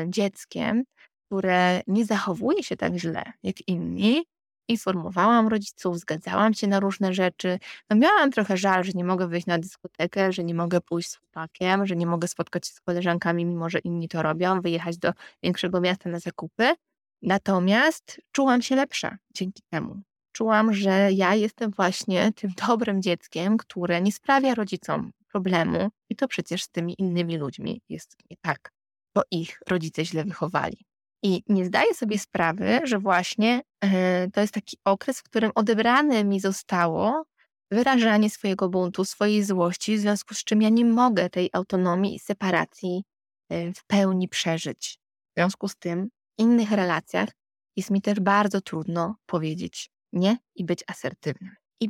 dzieckiem, 0.07 0.83
które 1.25 1.81
nie 1.87 2.05
zachowuje 2.05 2.63
się 2.63 2.77
tak 2.77 2.95
źle 2.95 3.23
jak 3.43 3.67
inni, 3.67 4.23
informowałam 4.67 5.47
rodziców, 5.47 5.99
zgadzałam 5.99 6.53
się 6.53 6.67
na 6.67 6.79
różne 6.79 7.13
rzeczy. 7.13 7.59
No 7.89 7.95
miałam 7.95 8.31
trochę 8.31 8.57
żal, 8.57 8.83
że 8.83 8.91
nie 8.95 9.03
mogę 9.03 9.27
wyjść 9.27 9.47
na 9.47 9.57
dyskotekę, 9.57 10.31
że 10.31 10.43
nie 10.43 10.53
mogę 10.53 10.81
pójść 10.81 11.09
z 11.09 11.15
chłopakiem, 11.15 11.85
że 11.85 11.95
nie 11.95 12.05
mogę 12.05 12.27
spotkać 12.27 12.67
się 12.67 12.73
z 12.73 12.81
koleżankami, 12.81 13.45
mimo 13.45 13.69
że 13.69 13.79
inni 13.79 14.07
to 14.07 14.21
robią, 14.21 14.61
wyjechać 14.61 14.97
do 14.97 15.11
większego 15.43 15.81
miasta 15.81 16.09
na 16.09 16.19
zakupy. 16.19 16.73
Natomiast 17.21 18.21
czułam 18.31 18.61
się 18.61 18.75
lepsza 18.75 19.17
dzięki 19.33 19.63
temu. 19.69 20.01
Czułam, 20.31 20.73
że 20.73 21.11
ja 21.11 21.35
jestem 21.35 21.71
właśnie 21.71 22.31
tym 22.35 22.51
dobrym 22.67 23.01
dzieckiem, 23.01 23.57
które 23.57 24.01
nie 24.01 24.11
sprawia 24.11 24.55
rodzicom 24.55 25.11
problemu 25.27 25.89
i 26.09 26.15
to 26.15 26.27
przecież 26.27 26.63
z 26.63 26.69
tymi 26.69 26.95
innymi 26.97 27.37
ludźmi 27.37 27.81
jest 27.89 28.17
nie 28.29 28.37
tak, 28.41 28.71
bo 29.15 29.21
ich 29.31 29.59
rodzice 29.67 30.05
źle 30.05 30.23
wychowali. 30.23 30.85
I 31.23 31.43
nie 31.49 31.65
zdaję 31.65 31.93
sobie 31.93 32.19
sprawy, 32.19 32.79
że 32.83 32.99
właśnie 32.99 33.61
e, 33.83 34.27
to 34.31 34.41
jest 34.41 34.53
taki 34.53 34.77
okres, 34.85 35.19
w 35.19 35.23
którym 35.23 35.51
odebrane 35.55 36.23
mi 36.23 36.39
zostało 36.39 37.23
wyrażanie 37.71 38.29
swojego 38.29 38.69
buntu, 38.69 39.05
swojej 39.05 39.43
złości, 39.43 39.97
w 39.97 39.99
związku 39.99 40.33
z 40.33 40.43
czym 40.43 40.61
ja 40.61 40.69
nie 40.69 40.85
mogę 40.85 41.29
tej 41.29 41.49
autonomii 41.53 42.15
i 42.15 42.19
separacji 42.19 43.03
e, 43.49 43.73
w 43.73 43.85
pełni 43.85 44.27
przeżyć. 44.27 44.99
W 45.31 45.39
związku 45.39 45.67
z 45.67 45.75
tym 45.75 46.09
w 46.37 46.41
innych 46.41 46.71
relacjach 46.71 47.29
jest 47.75 47.91
mi 47.91 48.01
też 48.01 48.19
bardzo 48.19 48.61
trudno 48.61 49.15
powiedzieć 49.25 49.91
nie 50.13 50.37
i 50.55 50.65
być 50.65 50.83
asertywnym. 50.87 51.55
I 51.81 51.89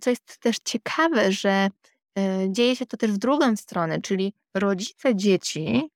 co 0.00 0.10
jest 0.10 0.38
też 0.38 0.56
ciekawe, 0.64 1.32
że 1.32 1.50
e, 2.18 2.46
dzieje 2.50 2.76
się 2.76 2.86
to 2.86 2.96
też 2.96 3.12
w 3.12 3.18
drugą 3.18 3.56
stronę, 3.56 4.00
czyli 4.00 4.34
rodzice 4.54 5.16
dzieci 5.16 5.90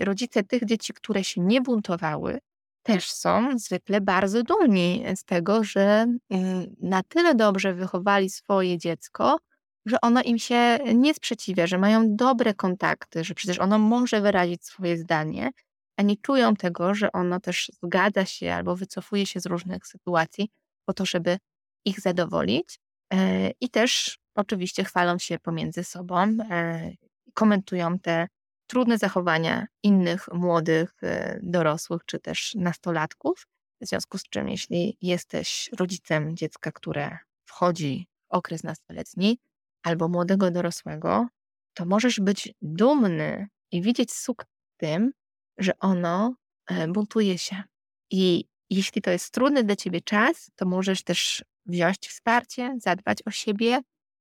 rodzice 0.00 0.42
tych 0.42 0.64
dzieci, 0.64 0.92
które 0.92 1.24
się 1.24 1.40
nie 1.40 1.60
buntowały, 1.60 2.38
też 2.82 3.10
są 3.10 3.58
zwykle 3.58 4.00
bardzo 4.00 4.42
dumni 4.42 5.04
z 5.16 5.24
tego, 5.24 5.64
że 5.64 6.06
mm, 6.30 6.76
na 6.80 7.02
tyle 7.02 7.34
dobrze 7.34 7.74
wychowali 7.74 8.30
swoje 8.30 8.78
dziecko, 8.78 9.38
że 9.86 10.00
ono 10.00 10.22
im 10.22 10.38
się 10.38 10.78
nie 10.94 11.14
sprzeciwia, 11.14 11.66
że 11.66 11.78
mają 11.78 12.16
dobre 12.16 12.54
kontakty, 12.54 13.24
że 13.24 13.34
przecież 13.34 13.58
ono 13.58 13.78
może 13.78 14.20
wyrazić 14.20 14.64
swoje 14.64 14.96
zdanie, 14.96 15.50
a 15.96 16.02
nie 16.02 16.16
czują 16.16 16.56
tego, 16.56 16.94
że 16.94 17.12
ono 17.12 17.40
też 17.40 17.72
zgadza 17.82 18.24
się 18.24 18.54
albo 18.54 18.76
wycofuje 18.76 19.26
się 19.26 19.40
z 19.40 19.46
różnych 19.46 19.86
sytuacji 19.86 20.50
po 20.84 20.94
to, 20.94 21.06
żeby 21.06 21.38
ich 21.84 22.00
zadowolić. 22.00 22.78
E, 23.12 23.50
I 23.60 23.68
też 23.68 24.18
oczywiście 24.34 24.84
chwalą 24.84 25.18
się 25.18 25.38
pomiędzy 25.38 25.84
sobą, 25.84 26.16
e, 26.50 26.90
komentują 27.34 27.98
te 27.98 28.28
trudne 28.68 28.98
zachowania 28.98 29.66
innych 29.82 30.28
młodych, 30.32 30.94
e, 31.02 31.40
dorosłych 31.42 32.02
czy 32.06 32.18
też 32.18 32.54
nastolatków. 32.54 33.46
W 33.80 33.86
związku 33.86 34.18
z 34.18 34.22
czym, 34.22 34.48
jeśli 34.48 34.96
jesteś 35.02 35.70
rodzicem 35.78 36.36
dziecka, 36.36 36.72
które 36.72 37.18
wchodzi 37.44 38.06
w 38.20 38.34
okres 38.34 38.64
nastoletni 38.64 39.38
albo 39.82 40.08
młodego 40.08 40.50
dorosłego, 40.50 41.26
to 41.74 41.84
możesz 41.84 42.20
być 42.20 42.54
dumny 42.62 43.48
i 43.72 43.82
widzieć 43.82 44.12
sukces 44.12 44.58
tym, 44.78 45.12
że 45.58 45.78
ono 45.78 46.34
e, 46.66 46.88
buntuje 46.88 47.38
się. 47.38 47.62
I 48.10 48.44
jeśli 48.70 49.02
to 49.02 49.10
jest 49.10 49.30
trudny 49.30 49.64
dla 49.64 49.76
ciebie 49.76 50.00
czas, 50.00 50.50
to 50.56 50.66
możesz 50.66 51.04
też 51.04 51.44
wziąć 51.66 51.98
wsparcie, 52.08 52.76
zadbać 52.78 53.18
o 53.26 53.30
siebie 53.30 53.80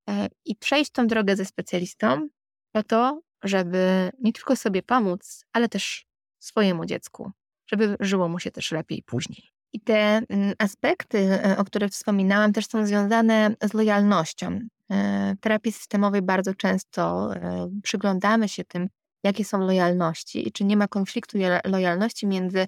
e, 0.09 0.27
i 0.45 0.55
przejść 0.55 0.91
tą 0.91 1.07
drogę 1.07 1.35
ze 1.35 1.45
specjalistą 1.45 2.27
po 2.71 2.83
to, 2.83 3.21
żeby 3.43 4.11
nie 4.19 4.33
tylko 4.33 4.55
sobie 4.55 4.83
pomóc, 4.83 5.45
ale 5.53 5.69
też 5.69 6.05
swojemu 6.39 6.85
dziecku, 6.85 7.31
żeby 7.67 7.97
żyło 7.99 8.29
mu 8.29 8.39
się 8.39 8.51
też 8.51 8.71
lepiej 8.71 9.03
później. 9.03 9.57
I 9.73 9.79
te 9.79 10.21
mm, 10.29 10.53
aspekty, 10.59 11.17
e, 11.17 11.57
o 11.57 11.65
których 11.65 11.91
wspominałam, 11.91 12.53
też 12.53 12.67
są 12.67 12.85
związane 12.85 13.55
z 13.63 13.73
lojalnością. 13.73 14.59
E, 14.91 15.35
w 15.37 15.39
terapii 15.39 15.71
systemowej 15.71 16.21
bardzo 16.21 16.55
często 16.55 17.33
e, 17.35 17.69
przyglądamy 17.83 18.49
się 18.49 18.63
tym, 18.63 18.89
jakie 19.23 19.45
są 19.45 19.59
lojalności 19.59 20.47
i 20.47 20.51
czy 20.51 20.65
nie 20.65 20.77
ma 20.77 20.87
konfliktu 20.87 21.37
lojalności 21.65 22.27
między 22.27 22.67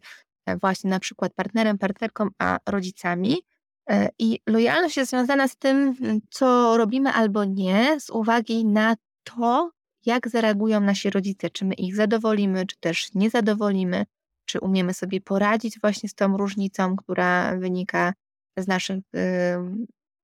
właśnie 0.61 0.89
na 0.89 0.99
przykład 0.99 1.33
partnerem, 1.33 1.77
partnerką, 1.77 2.27
a 2.39 2.59
rodzicami. 2.65 3.37
I 4.19 4.39
lojalność 4.47 4.97
jest 4.97 5.09
związana 5.09 5.47
z 5.47 5.55
tym, 5.55 5.95
co 6.29 6.77
robimy 6.77 7.11
albo 7.11 7.43
nie, 7.43 7.99
z 7.99 8.09
uwagi 8.09 8.65
na 8.65 8.95
to, 9.23 9.71
jak 10.05 10.29
zareagują 10.29 10.79
nasi 10.79 11.09
rodzice, 11.09 11.49
czy 11.49 11.65
my 11.65 11.73
ich 11.73 11.95
zadowolimy, 11.95 12.65
czy 12.65 12.75
też 12.79 13.13
nie 13.13 13.29
zadowolimy, 13.29 14.05
czy 14.45 14.59
umiemy 14.59 14.93
sobie 14.93 15.21
poradzić 15.21 15.79
właśnie 15.81 16.09
z 16.09 16.15
tą 16.15 16.37
różnicą, 16.37 16.95
która 16.95 17.57
wynika 17.57 18.13
z 18.57 18.67
naszych 18.67 18.97
y, 18.97 19.19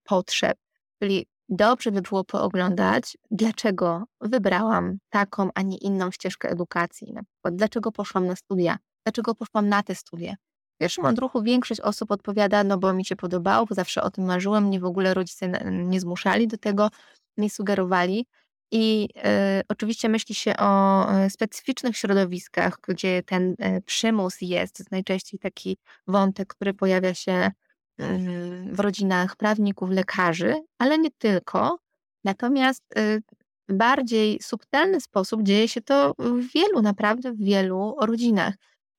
potrzeb. 0.03 0.57
Czyli 0.99 1.27
dobrze 1.49 1.91
by 1.91 2.01
było 2.01 2.23
pooglądać, 2.23 3.17
dlaczego 3.31 4.03
wybrałam 4.21 4.97
taką, 5.09 5.49
a 5.55 5.61
nie 5.61 5.77
inną 5.77 6.11
ścieżkę 6.11 6.49
edukacji. 6.49 7.13
Na 7.13 7.23
przykład, 7.23 7.55
dlaczego 7.55 7.91
poszłam 7.91 8.27
na 8.27 8.35
studia, 8.35 8.77
dlaczego 9.05 9.35
poszłam 9.35 9.69
na 9.69 9.83
te 9.83 9.95
studia. 9.95 10.35
W 10.75 10.77
pierwszym 10.77 11.05
odruchu 11.05 11.41
większość 11.41 11.81
osób 11.81 12.11
odpowiada, 12.11 12.63
no 12.63 12.77
bo 12.77 12.93
mi 12.93 13.05
się 13.05 13.15
podobało, 13.15 13.65
bo 13.65 13.75
zawsze 13.75 14.03
o 14.03 14.11
tym 14.11 14.25
marzyłem, 14.25 14.63
mnie 14.63 14.79
w 14.79 14.85
ogóle 14.85 15.13
rodzice 15.13 15.47
nie 15.71 15.99
zmuszali 15.99 16.47
do 16.47 16.57
tego, 16.57 16.89
nie 17.38 17.49
sugerowali. 17.49 18.25
I 18.71 19.10
y, 19.17 19.62
oczywiście 19.69 20.10
myśli 20.10 20.36
się 20.36 20.54
o 20.58 21.12
e, 21.12 21.30
specyficznych 21.30 21.97
środowiskach, 21.97 22.78
gdzie 22.88 23.23
ten 23.23 23.51
y, 23.51 23.82
przymus 23.86 24.41
jest. 24.41 24.75
To 24.75 24.84
jest 24.84 24.91
najczęściej 24.91 25.39
taki 25.39 25.78
wątek, 26.08 26.47
który 26.47 26.73
pojawia 26.73 27.13
się 27.13 27.51
y, 28.01 28.04
w 28.71 28.80
rodzinach 28.80 29.36
prawników, 29.36 29.89
lekarzy, 29.89 30.56
ale 30.78 30.97
nie 30.97 31.12
tylko. 31.12 31.80
Natomiast 32.23 32.84
bardziej 33.69 34.39
subtelny 34.41 35.01
sposób 35.01 35.43
dzieje 35.43 35.67
się 35.67 35.82
to 35.82 36.13
w 36.19 36.54
wielu, 36.54 36.82
naprawdę 36.82 37.34
w 37.34 37.38
wielu 37.38 37.95
rodzinach 38.01 38.56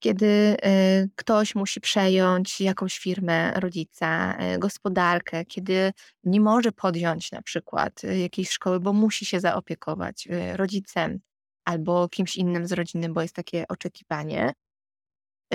kiedy 0.07 0.57
y, 0.67 1.11
ktoś 1.17 1.55
musi 1.55 1.81
przejąć 1.81 2.61
jakąś 2.61 2.99
firmę 2.99 3.53
rodzica, 3.53 4.39
y, 4.55 4.59
gospodarkę, 4.59 5.45
kiedy 5.45 5.93
nie 6.25 6.41
może 6.41 6.73
podjąć 6.73 7.33
na 7.33 7.43
przykład 7.43 8.05
y, 8.05 8.19
jakiejś 8.19 8.51
szkoły, 8.51 8.81
bo 8.81 8.93
musi 8.93 9.25
się 9.25 9.41
zaopiekować 9.41 10.29
rodzicem 10.55 11.21
albo 11.65 12.09
kimś 12.09 12.37
innym 12.37 12.67
z 12.67 12.73
rodziny, 12.73 13.09
bo 13.09 13.23
jest 13.23 13.35
takie 13.35 13.69
oczekiwanie. 13.69 14.53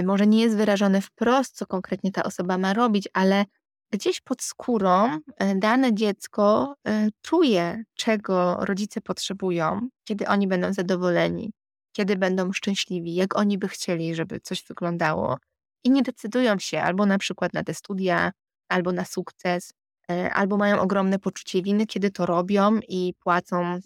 Może 0.03 0.27
nie 0.27 0.41
jest 0.41 0.57
wyrażone 0.57 1.01
wprost, 1.01 1.55
co 1.57 1.65
konkretnie 1.65 2.11
ta 2.11 2.23
osoba 2.23 2.57
ma 2.57 2.73
robić, 2.73 3.07
ale 3.13 3.45
gdzieś 3.91 4.21
pod 4.21 4.41
skórą 4.41 5.19
e, 5.37 5.55
dane 5.55 5.93
dziecko 5.93 6.75
e, 6.87 7.09
czuje, 7.21 7.83
czego 7.95 8.57
rodzice 8.65 9.01
potrzebują, 9.01 9.89
kiedy 10.03 10.27
oni 10.27 10.47
będą 10.47 10.73
zadowoleni, 10.73 11.51
kiedy 11.91 12.15
będą 12.15 12.53
szczęśliwi, 12.53 13.15
jak 13.15 13.37
oni 13.37 13.57
by 13.57 13.67
chcieli, 13.67 14.15
żeby 14.15 14.39
coś 14.39 14.63
wyglądało. 14.63 15.37
I 15.83 15.91
nie 15.91 16.01
decydują 16.01 16.59
się 16.59 16.81
albo 16.81 17.05
na 17.05 17.17
przykład 17.17 17.53
na 17.53 17.63
te 17.63 17.73
studia, 17.73 18.31
albo 18.69 18.91
na 18.91 19.05
sukces, 19.05 19.73
e, 20.11 20.33
albo 20.33 20.57
mają 20.57 20.79
ogromne 20.79 21.19
poczucie 21.19 21.61
winy, 21.61 21.85
kiedy 21.85 22.11
to 22.11 22.25
robią 22.25 22.79
i 22.87 23.13
płacą 23.19 23.79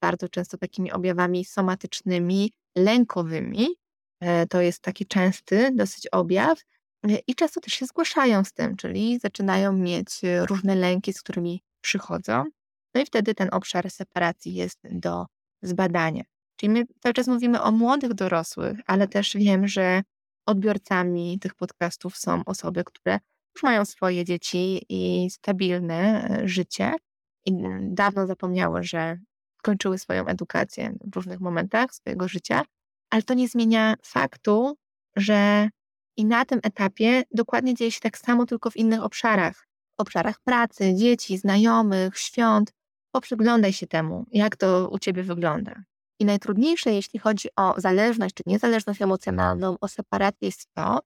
bardzo 0.00 0.28
często 0.28 0.58
takimi 0.58 0.92
objawami 0.92 1.44
somatycznymi, 1.44 2.52
lękowymi. 2.76 3.66
To 4.50 4.60
jest 4.60 4.82
taki 4.82 5.06
częsty 5.06 5.70
dosyć 5.74 6.06
objaw 6.06 6.58
i 7.26 7.34
często 7.34 7.60
też 7.60 7.72
się 7.72 7.86
zgłaszają 7.86 8.44
z 8.44 8.52
tym, 8.52 8.76
czyli 8.76 9.18
zaczynają 9.18 9.72
mieć 9.72 10.24
e, 10.24 10.46
różne 10.46 10.74
lęki, 10.74 11.12
z 11.12 11.22
którymi 11.22 11.62
przychodzą. 11.80 12.44
No 12.94 13.00
i 13.00 13.06
wtedy 13.06 13.34
ten 13.34 13.48
obszar 13.52 13.90
separacji 13.90 14.54
jest 14.54 14.78
do 14.82 15.26
zbadania. 15.62 16.22
Czyli 16.60 16.70
my 16.70 16.84
cały 17.00 17.12
czas 17.12 17.28
mówimy 17.28 17.62
o 17.62 17.72
młodych 17.72 18.14
dorosłych, 18.14 18.78
ale 18.86 19.08
też 19.08 19.36
wiem, 19.36 19.68
że 19.68 20.02
odbiorcami 20.46 21.38
tych 21.38 21.54
podcastów 21.54 22.16
są 22.16 22.42
osoby, 22.46 22.84
które 22.84 23.18
już 23.54 23.62
mają 23.62 23.84
swoje 23.84 24.24
dzieci 24.24 24.86
i 24.88 25.30
stabilne 25.30 26.28
e, 26.30 26.48
życie 26.48 26.94
i 27.46 27.52
dawno 27.80 28.26
zapomniały, 28.26 28.82
że 28.82 29.18
kończyły 29.62 29.98
swoją 29.98 30.26
edukację 30.26 30.94
w 31.04 31.16
różnych 31.16 31.40
momentach 31.40 31.94
swojego 31.94 32.28
życia, 32.28 32.62
ale 33.10 33.22
to 33.22 33.34
nie 33.34 33.48
zmienia 33.48 33.94
faktu, 34.02 34.76
że 35.16 35.68
i 36.16 36.24
na 36.24 36.44
tym 36.44 36.60
etapie 36.62 37.22
dokładnie 37.30 37.74
dzieje 37.74 37.92
się 37.92 38.00
tak 38.00 38.18
samo, 38.18 38.46
tylko 38.46 38.70
w 38.70 38.76
innych 38.76 39.02
obszarach. 39.02 39.66
Obszarach 39.98 40.40
pracy, 40.44 40.94
dzieci, 40.94 41.38
znajomych, 41.38 42.18
świąt. 42.18 42.72
Poprzyglądaj 43.14 43.72
się 43.72 43.86
temu, 43.86 44.26
jak 44.30 44.56
to 44.56 44.88
u 44.88 44.98
ciebie 44.98 45.22
wygląda. 45.22 45.82
I 46.20 46.24
najtrudniejsze, 46.24 46.92
jeśli 46.92 47.18
chodzi 47.18 47.48
o 47.56 47.74
zależność 47.76 48.34
czy 48.34 48.42
niezależność 48.46 49.02
emocjonalną, 49.02 49.76
o 49.80 49.88
separację, 49.88 50.48
jest 50.48 50.66
to, 50.74 51.00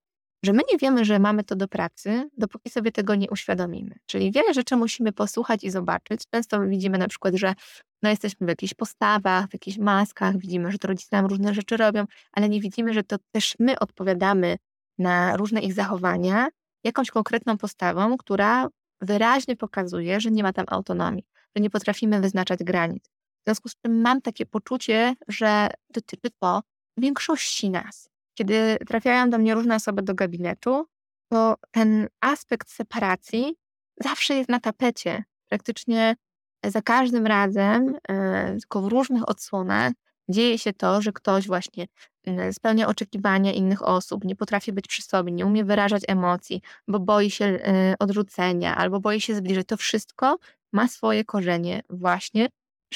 że 0.44 0.52
my 0.52 0.62
nie 0.72 0.78
wiemy, 0.78 1.04
że 1.04 1.18
mamy 1.18 1.44
to 1.44 1.56
do 1.56 1.68
pracy, 1.68 2.30
dopóki 2.38 2.70
sobie 2.70 2.92
tego 2.92 3.14
nie 3.14 3.30
uświadomimy. 3.30 3.94
Czyli 4.06 4.32
wiele 4.32 4.54
rzeczy 4.54 4.76
musimy 4.76 5.12
posłuchać 5.12 5.64
i 5.64 5.70
zobaczyć. 5.70 6.20
Często 6.30 6.60
widzimy 6.60 6.98
na 6.98 7.08
przykład, 7.08 7.34
że 7.34 7.54
no 8.02 8.10
jesteśmy 8.10 8.46
w 8.46 8.48
jakichś 8.48 8.74
postawach, 8.74 9.48
w 9.48 9.52
jakichś 9.52 9.78
maskach, 9.78 10.38
widzimy, 10.38 10.72
że 10.72 10.78
to 10.78 10.88
rodzice 10.88 11.16
nam 11.16 11.26
różne 11.26 11.54
rzeczy 11.54 11.76
robią, 11.76 12.04
ale 12.32 12.48
nie 12.48 12.60
widzimy, 12.60 12.94
że 12.94 13.02
to 13.02 13.16
też 13.32 13.56
my 13.58 13.78
odpowiadamy 13.78 14.56
na 14.98 15.36
różne 15.36 15.60
ich 15.60 15.74
zachowania 15.74 16.48
jakąś 16.84 17.10
konkretną 17.10 17.58
postawą, 17.58 18.16
która 18.16 18.68
wyraźnie 19.00 19.56
pokazuje, 19.56 20.20
że 20.20 20.30
nie 20.30 20.42
ma 20.42 20.52
tam 20.52 20.64
autonomii, 20.68 21.24
że 21.56 21.62
nie 21.62 21.70
potrafimy 21.70 22.20
wyznaczać 22.20 22.58
granic. 22.64 23.11
W 23.42 23.44
związku 23.46 23.68
z 23.68 23.74
czym 23.76 24.00
mam 24.00 24.20
takie 24.20 24.46
poczucie, 24.46 25.14
że 25.28 25.68
dotyczy 25.90 26.30
to 26.40 26.62
większości 26.96 27.70
nas. 27.70 28.10
Kiedy 28.34 28.76
trafiają 28.86 29.30
do 29.30 29.38
mnie 29.38 29.54
różne 29.54 29.74
osoby 29.74 30.02
do 30.02 30.14
gabinetu, 30.14 30.86
to 31.28 31.56
ten 31.70 32.08
aspekt 32.20 32.70
separacji 32.70 33.54
zawsze 34.00 34.34
jest 34.34 34.48
na 34.48 34.60
tapecie. 34.60 35.24
Praktycznie 35.48 36.16
za 36.64 36.82
każdym 36.82 37.26
razem, 37.26 37.96
e, 38.08 38.56
tylko 38.56 38.82
w 38.82 38.86
różnych 38.86 39.28
odsłonach, 39.28 39.92
dzieje 40.28 40.58
się 40.58 40.72
to, 40.72 41.02
że 41.02 41.12
ktoś 41.12 41.46
właśnie 41.46 41.86
y, 42.28 42.52
spełnia 42.52 42.88
oczekiwania 42.88 43.52
innych 43.52 43.82
osób, 43.82 44.24
nie 44.24 44.36
potrafi 44.36 44.72
być 44.72 44.86
przy 44.86 45.02
sobie, 45.02 45.32
nie 45.32 45.46
umie 45.46 45.64
wyrażać 45.64 46.02
emocji, 46.08 46.62
bo 46.88 47.00
boi 47.00 47.30
się 47.30 47.44
y, 47.44 47.60
odrzucenia 47.98 48.76
albo 48.76 49.00
boi 49.00 49.20
się 49.20 49.34
zbliżyć. 49.34 49.68
To 49.68 49.76
wszystko 49.76 50.38
ma 50.72 50.88
swoje 50.88 51.24
korzenie 51.24 51.82
właśnie 51.90 52.48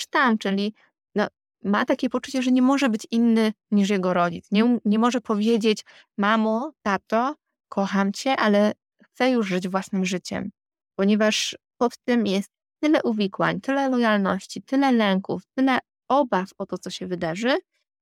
w 0.02 0.06
tam, 0.06 0.38
czyli 0.38 0.74
no, 1.14 1.26
ma 1.64 1.84
takie 1.84 2.10
poczucie, 2.10 2.42
że 2.42 2.52
nie 2.52 2.62
może 2.62 2.88
być 2.88 3.06
inny 3.10 3.52
niż 3.70 3.90
jego 3.90 4.14
rodzic. 4.14 4.46
Nie, 4.50 4.78
nie 4.84 4.98
może 4.98 5.20
powiedzieć, 5.20 5.84
mamo, 6.18 6.72
tato, 6.82 7.34
kocham 7.68 8.12
cię, 8.12 8.36
ale 8.36 8.72
chcę 9.02 9.30
już 9.30 9.46
żyć 9.46 9.68
własnym 9.68 10.04
życiem, 10.04 10.50
ponieważ 10.94 11.56
pod 11.78 11.98
tym 11.98 12.26
jest 12.26 12.50
tyle 12.80 13.02
uwikłań, 13.02 13.60
tyle 13.60 13.88
lojalności, 13.88 14.62
tyle 14.62 14.92
lęków, 14.92 15.42
tyle 15.54 15.78
obaw 16.08 16.48
o 16.58 16.66
to, 16.66 16.78
co 16.78 16.90
się 16.90 17.06
wydarzy, 17.06 17.58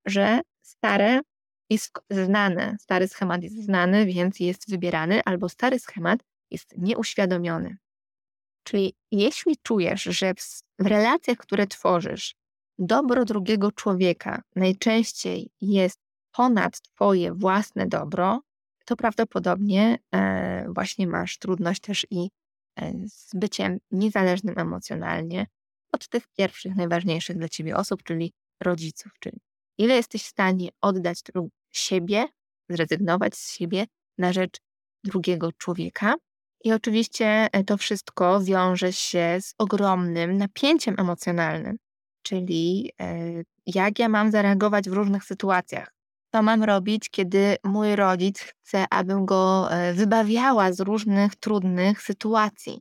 że 0.07 0.41
stare 0.63 1.21
jest 1.71 1.93
znane, 2.11 2.77
stary 2.81 3.09
schemat 3.09 3.43
jest 3.43 3.65
znany, 3.65 4.07
więc 4.07 4.41
jest 4.41 4.71
wybierany, 4.71 5.21
albo 5.25 5.49
stary 5.49 5.79
schemat 5.79 6.21
jest 6.51 6.79
nieuświadomiony. 6.79 7.77
Czyli 8.65 8.95
jeśli 9.11 9.57
czujesz, 9.63 10.03
że 10.03 10.35
w 10.79 10.87
relacjach, 10.87 11.39
które 11.39 11.67
tworzysz, 11.67 12.35
dobro 12.79 13.25
drugiego 13.25 13.73
człowieka 13.73 14.43
najczęściej 14.57 15.51
jest 15.61 15.99
ponad 16.33 16.81
Twoje 16.81 17.33
własne 17.33 17.87
dobro, 17.87 18.41
to 18.85 18.97
prawdopodobnie 18.97 19.99
e, 20.15 20.67
właśnie 20.75 21.07
masz 21.07 21.39
trudność 21.39 21.81
też 21.81 22.07
i 22.11 22.29
e, 22.79 22.93
z 23.09 23.35
byciem 23.35 23.79
niezależnym 23.91 24.59
emocjonalnie, 24.59 25.47
od 25.93 26.09
tych 26.09 26.27
pierwszych, 26.27 26.77
najważniejszych 26.77 27.39
dla 27.39 27.49
ciebie 27.49 27.77
osób, 27.77 28.03
czyli 28.03 28.33
rodziców. 28.63 29.13
Czyli 29.21 29.41
ile 29.79 29.97
jesteś 29.97 30.23
w 30.23 30.29
stanie 30.29 30.69
oddać 30.81 31.19
siebie, 31.73 32.25
zrezygnować 32.69 33.35
z 33.35 33.53
siebie 33.53 33.87
na 34.19 34.33
rzecz 34.33 34.61
drugiego 35.05 35.53
człowieka. 35.53 36.15
I 36.65 36.73
oczywiście 36.73 37.49
e, 37.53 37.65
to 37.65 37.77
wszystko 37.77 38.41
wiąże 38.41 38.93
się 38.93 39.39
z 39.41 39.55
ogromnym 39.59 40.37
napięciem 40.37 40.95
emocjonalnym, 40.99 41.77
czyli 42.23 42.91
e, 43.01 43.17
jak 43.67 43.99
ja 43.99 44.09
mam 44.09 44.31
zareagować 44.31 44.91
w 44.91 44.93
różnych 44.93 45.25
sytuacjach. 45.25 45.95
Co 46.33 46.43
mam 46.43 46.63
robić, 46.63 47.11
kiedy 47.11 47.57
mój 47.65 47.97
rodzic 47.97 48.39
chce, 48.41 48.85
abym 48.91 49.27
go 49.27 49.73
e, 49.73 49.93
wybawiała 49.93 50.73
z 50.73 50.81
różnych 50.81 51.37
trudnych 51.37 52.03
sytuacji? 52.03 52.81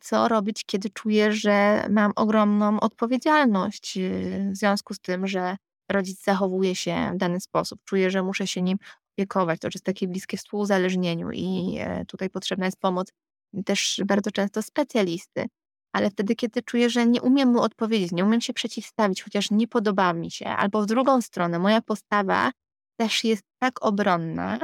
Co 0.00 0.28
robić, 0.28 0.64
kiedy 0.66 0.90
czuję, 0.90 1.32
że 1.32 1.86
mam 1.90 2.12
ogromną 2.16 2.80
odpowiedzialność 2.80 3.98
w 4.52 4.56
związku 4.56 4.94
z 4.94 5.00
tym, 5.00 5.26
że 5.26 5.56
rodzic 5.90 6.24
zachowuje 6.24 6.74
się 6.74 7.10
w 7.14 7.16
dany 7.16 7.40
sposób. 7.40 7.80
Czuję, 7.84 8.10
że 8.10 8.22
muszę 8.22 8.46
się 8.46 8.62
nim 8.62 8.78
opiekować. 9.16 9.60
To 9.60 9.68
jest 9.74 9.84
takie 9.84 10.08
bliskie 10.08 10.36
współuzależnieniu 10.36 11.30
i 11.32 11.76
e, 11.80 12.04
tutaj 12.04 12.30
potrzebna 12.30 12.66
jest 12.66 12.80
pomoc 12.80 13.12
też 13.64 14.00
bardzo 14.06 14.30
często 14.30 14.62
specjalisty. 14.62 15.46
Ale 15.92 16.10
wtedy, 16.10 16.34
kiedy 16.34 16.62
czuję, 16.62 16.90
że 16.90 17.06
nie 17.06 17.22
umiem 17.22 17.48
mu 17.48 17.60
odpowiedzieć, 17.60 18.12
nie 18.12 18.24
umiem 18.24 18.40
się 18.40 18.52
przeciwstawić, 18.52 19.22
chociaż 19.22 19.50
nie 19.50 19.68
podoba 19.68 20.12
mi 20.12 20.30
się, 20.30 20.46
albo 20.46 20.82
w 20.82 20.86
drugą 20.86 21.20
stronę, 21.20 21.58
moja 21.58 21.82
postawa 21.82 22.50
też 22.96 23.24
jest 23.24 23.42
tak 23.58 23.84
obronna, 23.84 24.58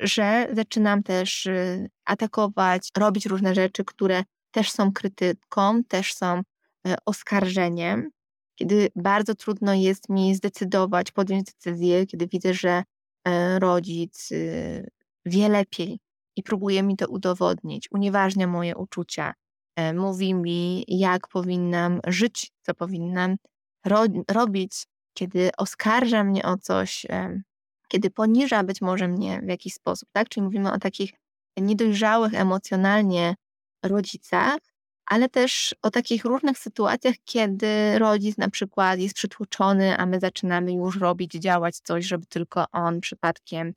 że 0.00 0.48
zaczynam 0.52 1.02
też 1.02 1.46
y, 1.46 1.90
atakować, 2.04 2.90
robić 2.96 3.26
różne 3.26 3.54
rzeczy, 3.54 3.84
które 3.84 4.24
też 4.50 4.70
są 4.70 4.92
krytyką, 4.92 5.84
też 5.84 6.14
są 6.14 6.42
e, 6.86 6.96
oskarżeniem. 7.04 8.10
Kiedy 8.58 8.88
bardzo 8.96 9.34
trudno 9.34 9.74
jest 9.74 10.08
mi 10.08 10.34
zdecydować, 10.34 11.12
podjąć 11.12 11.46
decyzję, 11.46 12.06
kiedy 12.06 12.26
widzę, 12.26 12.54
że 12.54 12.82
rodzic 13.58 14.32
y, 14.32 14.90
wie 15.24 15.48
lepiej 15.48 15.98
i 16.36 16.42
próbuje 16.42 16.82
mi 16.82 16.96
to 16.96 17.08
udowodnić, 17.08 17.88
unieważnia 17.90 18.46
moje 18.46 18.76
uczucia, 18.76 19.34
mówi 19.94 20.34
mi, 20.34 20.84
jak 20.88 21.28
powinnam 21.28 22.00
żyć, 22.06 22.52
co 22.62 22.74
powinnam 22.74 23.36
ro 23.86 24.04
robić, 24.30 24.86
kiedy 25.14 25.50
oskarża 25.58 26.24
mnie 26.24 26.42
o 26.42 26.56
coś, 26.56 27.06
kiedy 27.88 28.10
poniża 28.10 28.64
być 28.64 28.80
może 28.80 29.08
mnie 29.08 29.40
w 29.42 29.48
jakiś 29.48 29.74
sposób, 29.74 30.08
tak? 30.12 30.28
Czyli 30.28 30.44
mówimy 30.44 30.72
o 30.72 30.78
takich 30.78 31.12
niedojrzałych 31.56 32.34
emocjonalnie 32.34 33.34
rodzicach, 33.82 34.58
ale 35.06 35.28
też 35.28 35.74
o 35.82 35.90
takich 35.90 36.24
różnych 36.24 36.58
sytuacjach, 36.58 37.14
kiedy 37.24 37.98
rodzic 37.98 38.38
na 38.38 38.50
przykład 38.50 38.98
jest 38.98 39.14
przytłoczony, 39.14 39.96
a 39.96 40.06
my 40.06 40.20
zaczynamy 40.20 40.72
już 40.72 41.00
robić, 41.00 41.32
działać 41.32 41.76
coś, 41.76 42.04
żeby 42.04 42.26
tylko 42.26 42.64
on 42.72 43.00
przypadkiem 43.00 43.68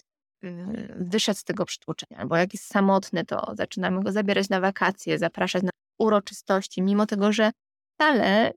y, 0.44 0.96
wyszedł 1.00 1.40
z 1.40 1.44
tego 1.44 1.66
przytłoczenia. 1.66 2.18
Albo 2.22 2.38
jak 2.38 2.54
jest 2.54 2.66
samotny, 2.66 3.26
to 3.26 3.54
zaczynamy 3.58 4.04
go 4.04 4.12
zabierać 4.12 4.50
na 4.50 4.60
wakacje, 4.60 5.18
zapraszać 5.18 5.64
na 5.64 5.70
uroczystości, 6.00 6.82
mimo 6.82 7.06
tego, 7.06 7.32
że 7.32 7.52
wcale 7.96 8.52
y, 8.52 8.54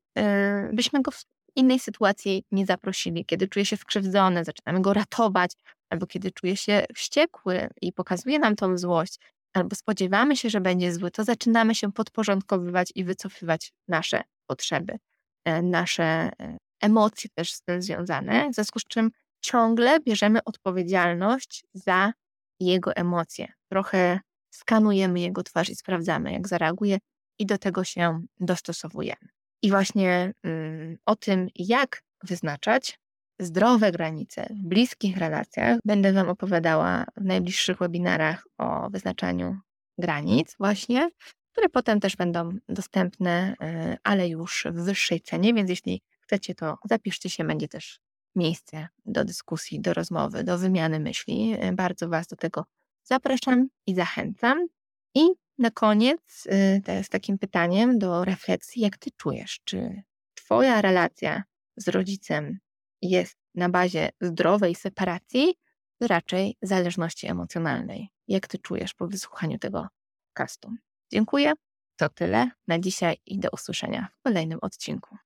byśmy 0.72 1.02
go 1.02 1.12
innej 1.56 1.78
sytuacji 1.78 2.44
nie 2.52 2.66
zaprosili, 2.66 3.24
kiedy 3.24 3.48
czuje 3.48 3.66
się 3.66 3.76
skrzywdzony, 3.76 4.44
zaczynamy 4.44 4.80
go 4.80 4.92
ratować, 4.92 5.52
albo 5.90 6.06
kiedy 6.06 6.30
czuje 6.30 6.56
się 6.56 6.84
wściekły 6.94 7.68
i 7.82 7.92
pokazuje 7.92 8.38
nam 8.38 8.56
tą 8.56 8.78
złość, 8.78 9.18
albo 9.52 9.76
spodziewamy 9.76 10.36
się, 10.36 10.50
że 10.50 10.60
będzie 10.60 10.94
zły, 10.94 11.10
to 11.10 11.24
zaczynamy 11.24 11.74
się 11.74 11.92
podporządkowywać 11.92 12.92
i 12.94 13.04
wycofywać 13.04 13.72
nasze 13.88 14.22
potrzeby, 14.46 14.98
e, 15.44 15.62
nasze 15.62 16.04
e, 16.04 16.58
emocje 16.80 17.30
też 17.34 17.52
z 17.52 17.62
tym 17.62 17.82
związane, 17.82 18.50
w 18.50 18.54
związku 18.54 18.78
z 18.78 18.84
czym 18.84 19.10
ciągle 19.40 20.00
bierzemy 20.00 20.44
odpowiedzialność 20.44 21.64
za 21.74 22.12
jego 22.60 22.96
emocje. 22.96 23.52
Trochę 23.68 24.20
skanujemy 24.50 25.20
jego 25.20 25.42
twarz 25.42 25.68
i 25.68 25.76
sprawdzamy, 25.76 26.32
jak 26.32 26.48
zareaguje, 26.48 26.98
i 27.38 27.46
do 27.46 27.58
tego 27.58 27.84
się 27.84 28.22
dostosowujemy. 28.40 29.28
I 29.62 29.70
właśnie 29.70 30.32
mm, 30.42 30.98
o 31.06 31.16
tym, 31.16 31.48
jak 31.54 32.02
wyznaczać 32.24 32.98
zdrowe 33.42 33.92
granice 33.92 34.46
w 34.50 34.68
bliskich 34.68 35.16
relacjach, 35.16 35.78
będę 35.84 36.12
Wam 36.12 36.28
opowiadała 36.28 37.04
w 37.16 37.24
najbliższych 37.24 37.78
webinarach 37.78 38.44
o 38.58 38.90
wyznaczaniu 38.90 39.56
granic, 39.98 40.56
właśnie, 40.58 41.08
które 41.52 41.68
potem 41.68 42.00
też 42.00 42.16
będą 42.16 42.58
dostępne, 42.68 43.54
y, 43.62 43.96
ale 44.02 44.28
już 44.28 44.66
w 44.70 44.84
wyższej 44.84 45.20
cenie, 45.20 45.54
więc 45.54 45.70
jeśli 45.70 46.02
chcecie, 46.20 46.54
to 46.54 46.78
zapiszcie 46.84 47.30
się, 47.30 47.44
będzie 47.44 47.68
też 47.68 48.00
miejsce 48.36 48.88
do 49.04 49.24
dyskusji, 49.24 49.80
do 49.80 49.94
rozmowy, 49.94 50.44
do 50.44 50.58
wymiany 50.58 51.00
myśli. 51.00 51.54
Y, 51.64 51.72
bardzo 51.72 52.08
Was 52.08 52.26
do 52.26 52.36
tego 52.36 52.64
zapraszam 53.04 53.68
i 53.86 53.94
zachęcam. 53.94 54.66
I 55.14 55.28
na 55.58 55.70
koniec, 55.70 56.46
y, 56.46 57.04
z 57.04 57.08
takim 57.08 57.38
pytaniem 57.38 57.98
do 57.98 58.24
refleksji, 58.24 58.82
jak 58.82 58.98
Ty 58.98 59.10
czujesz, 59.16 59.60
czy 59.64 60.02
Twoja 60.34 60.82
relacja 60.82 61.42
z 61.76 61.88
rodzicem 61.88 62.58
jest 63.02 63.36
na 63.54 63.68
bazie 63.68 64.10
zdrowej 64.20 64.74
separacji, 64.74 65.54
raczej 66.00 66.56
zależności 66.62 67.26
emocjonalnej? 67.26 68.08
Jak 68.28 68.46
Ty 68.46 68.58
czujesz 68.58 68.94
po 68.94 69.08
wysłuchaniu 69.08 69.58
tego 69.58 69.88
podcastu? 70.28 70.70
Dziękuję. 71.12 71.52
To 71.96 72.08
tyle 72.08 72.50
na 72.68 72.78
dzisiaj 72.78 73.16
i 73.26 73.38
do 73.38 73.48
usłyszenia 73.52 74.08
w 74.18 74.22
kolejnym 74.22 74.58
odcinku. 74.62 75.16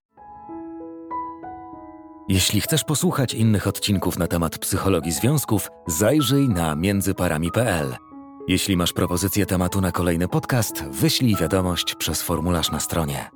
Jeśli 2.29 2.61
chcesz 2.61 2.85
posłuchać 2.85 3.35
innych 3.35 3.67
odcinków 3.67 4.19
na 4.19 4.27
temat 4.27 4.59
psychologii 4.59 5.13
związków, 5.13 5.69
zajrzyj 5.87 6.49
na 6.49 6.77
międzyparami.pl. 6.77 7.97
Jeśli 8.49 8.77
masz 8.77 8.93
propozycję 8.93 9.47
tematu 9.47 9.81
na 9.81 9.93
kolejny 9.93 10.29
podcast, 10.29 10.85
wyślij 10.85 11.37
wiadomość 11.37 11.95
przez 11.95 12.23
formularz 12.23 12.71
na 12.71 12.81
stronie. 12.81 13.31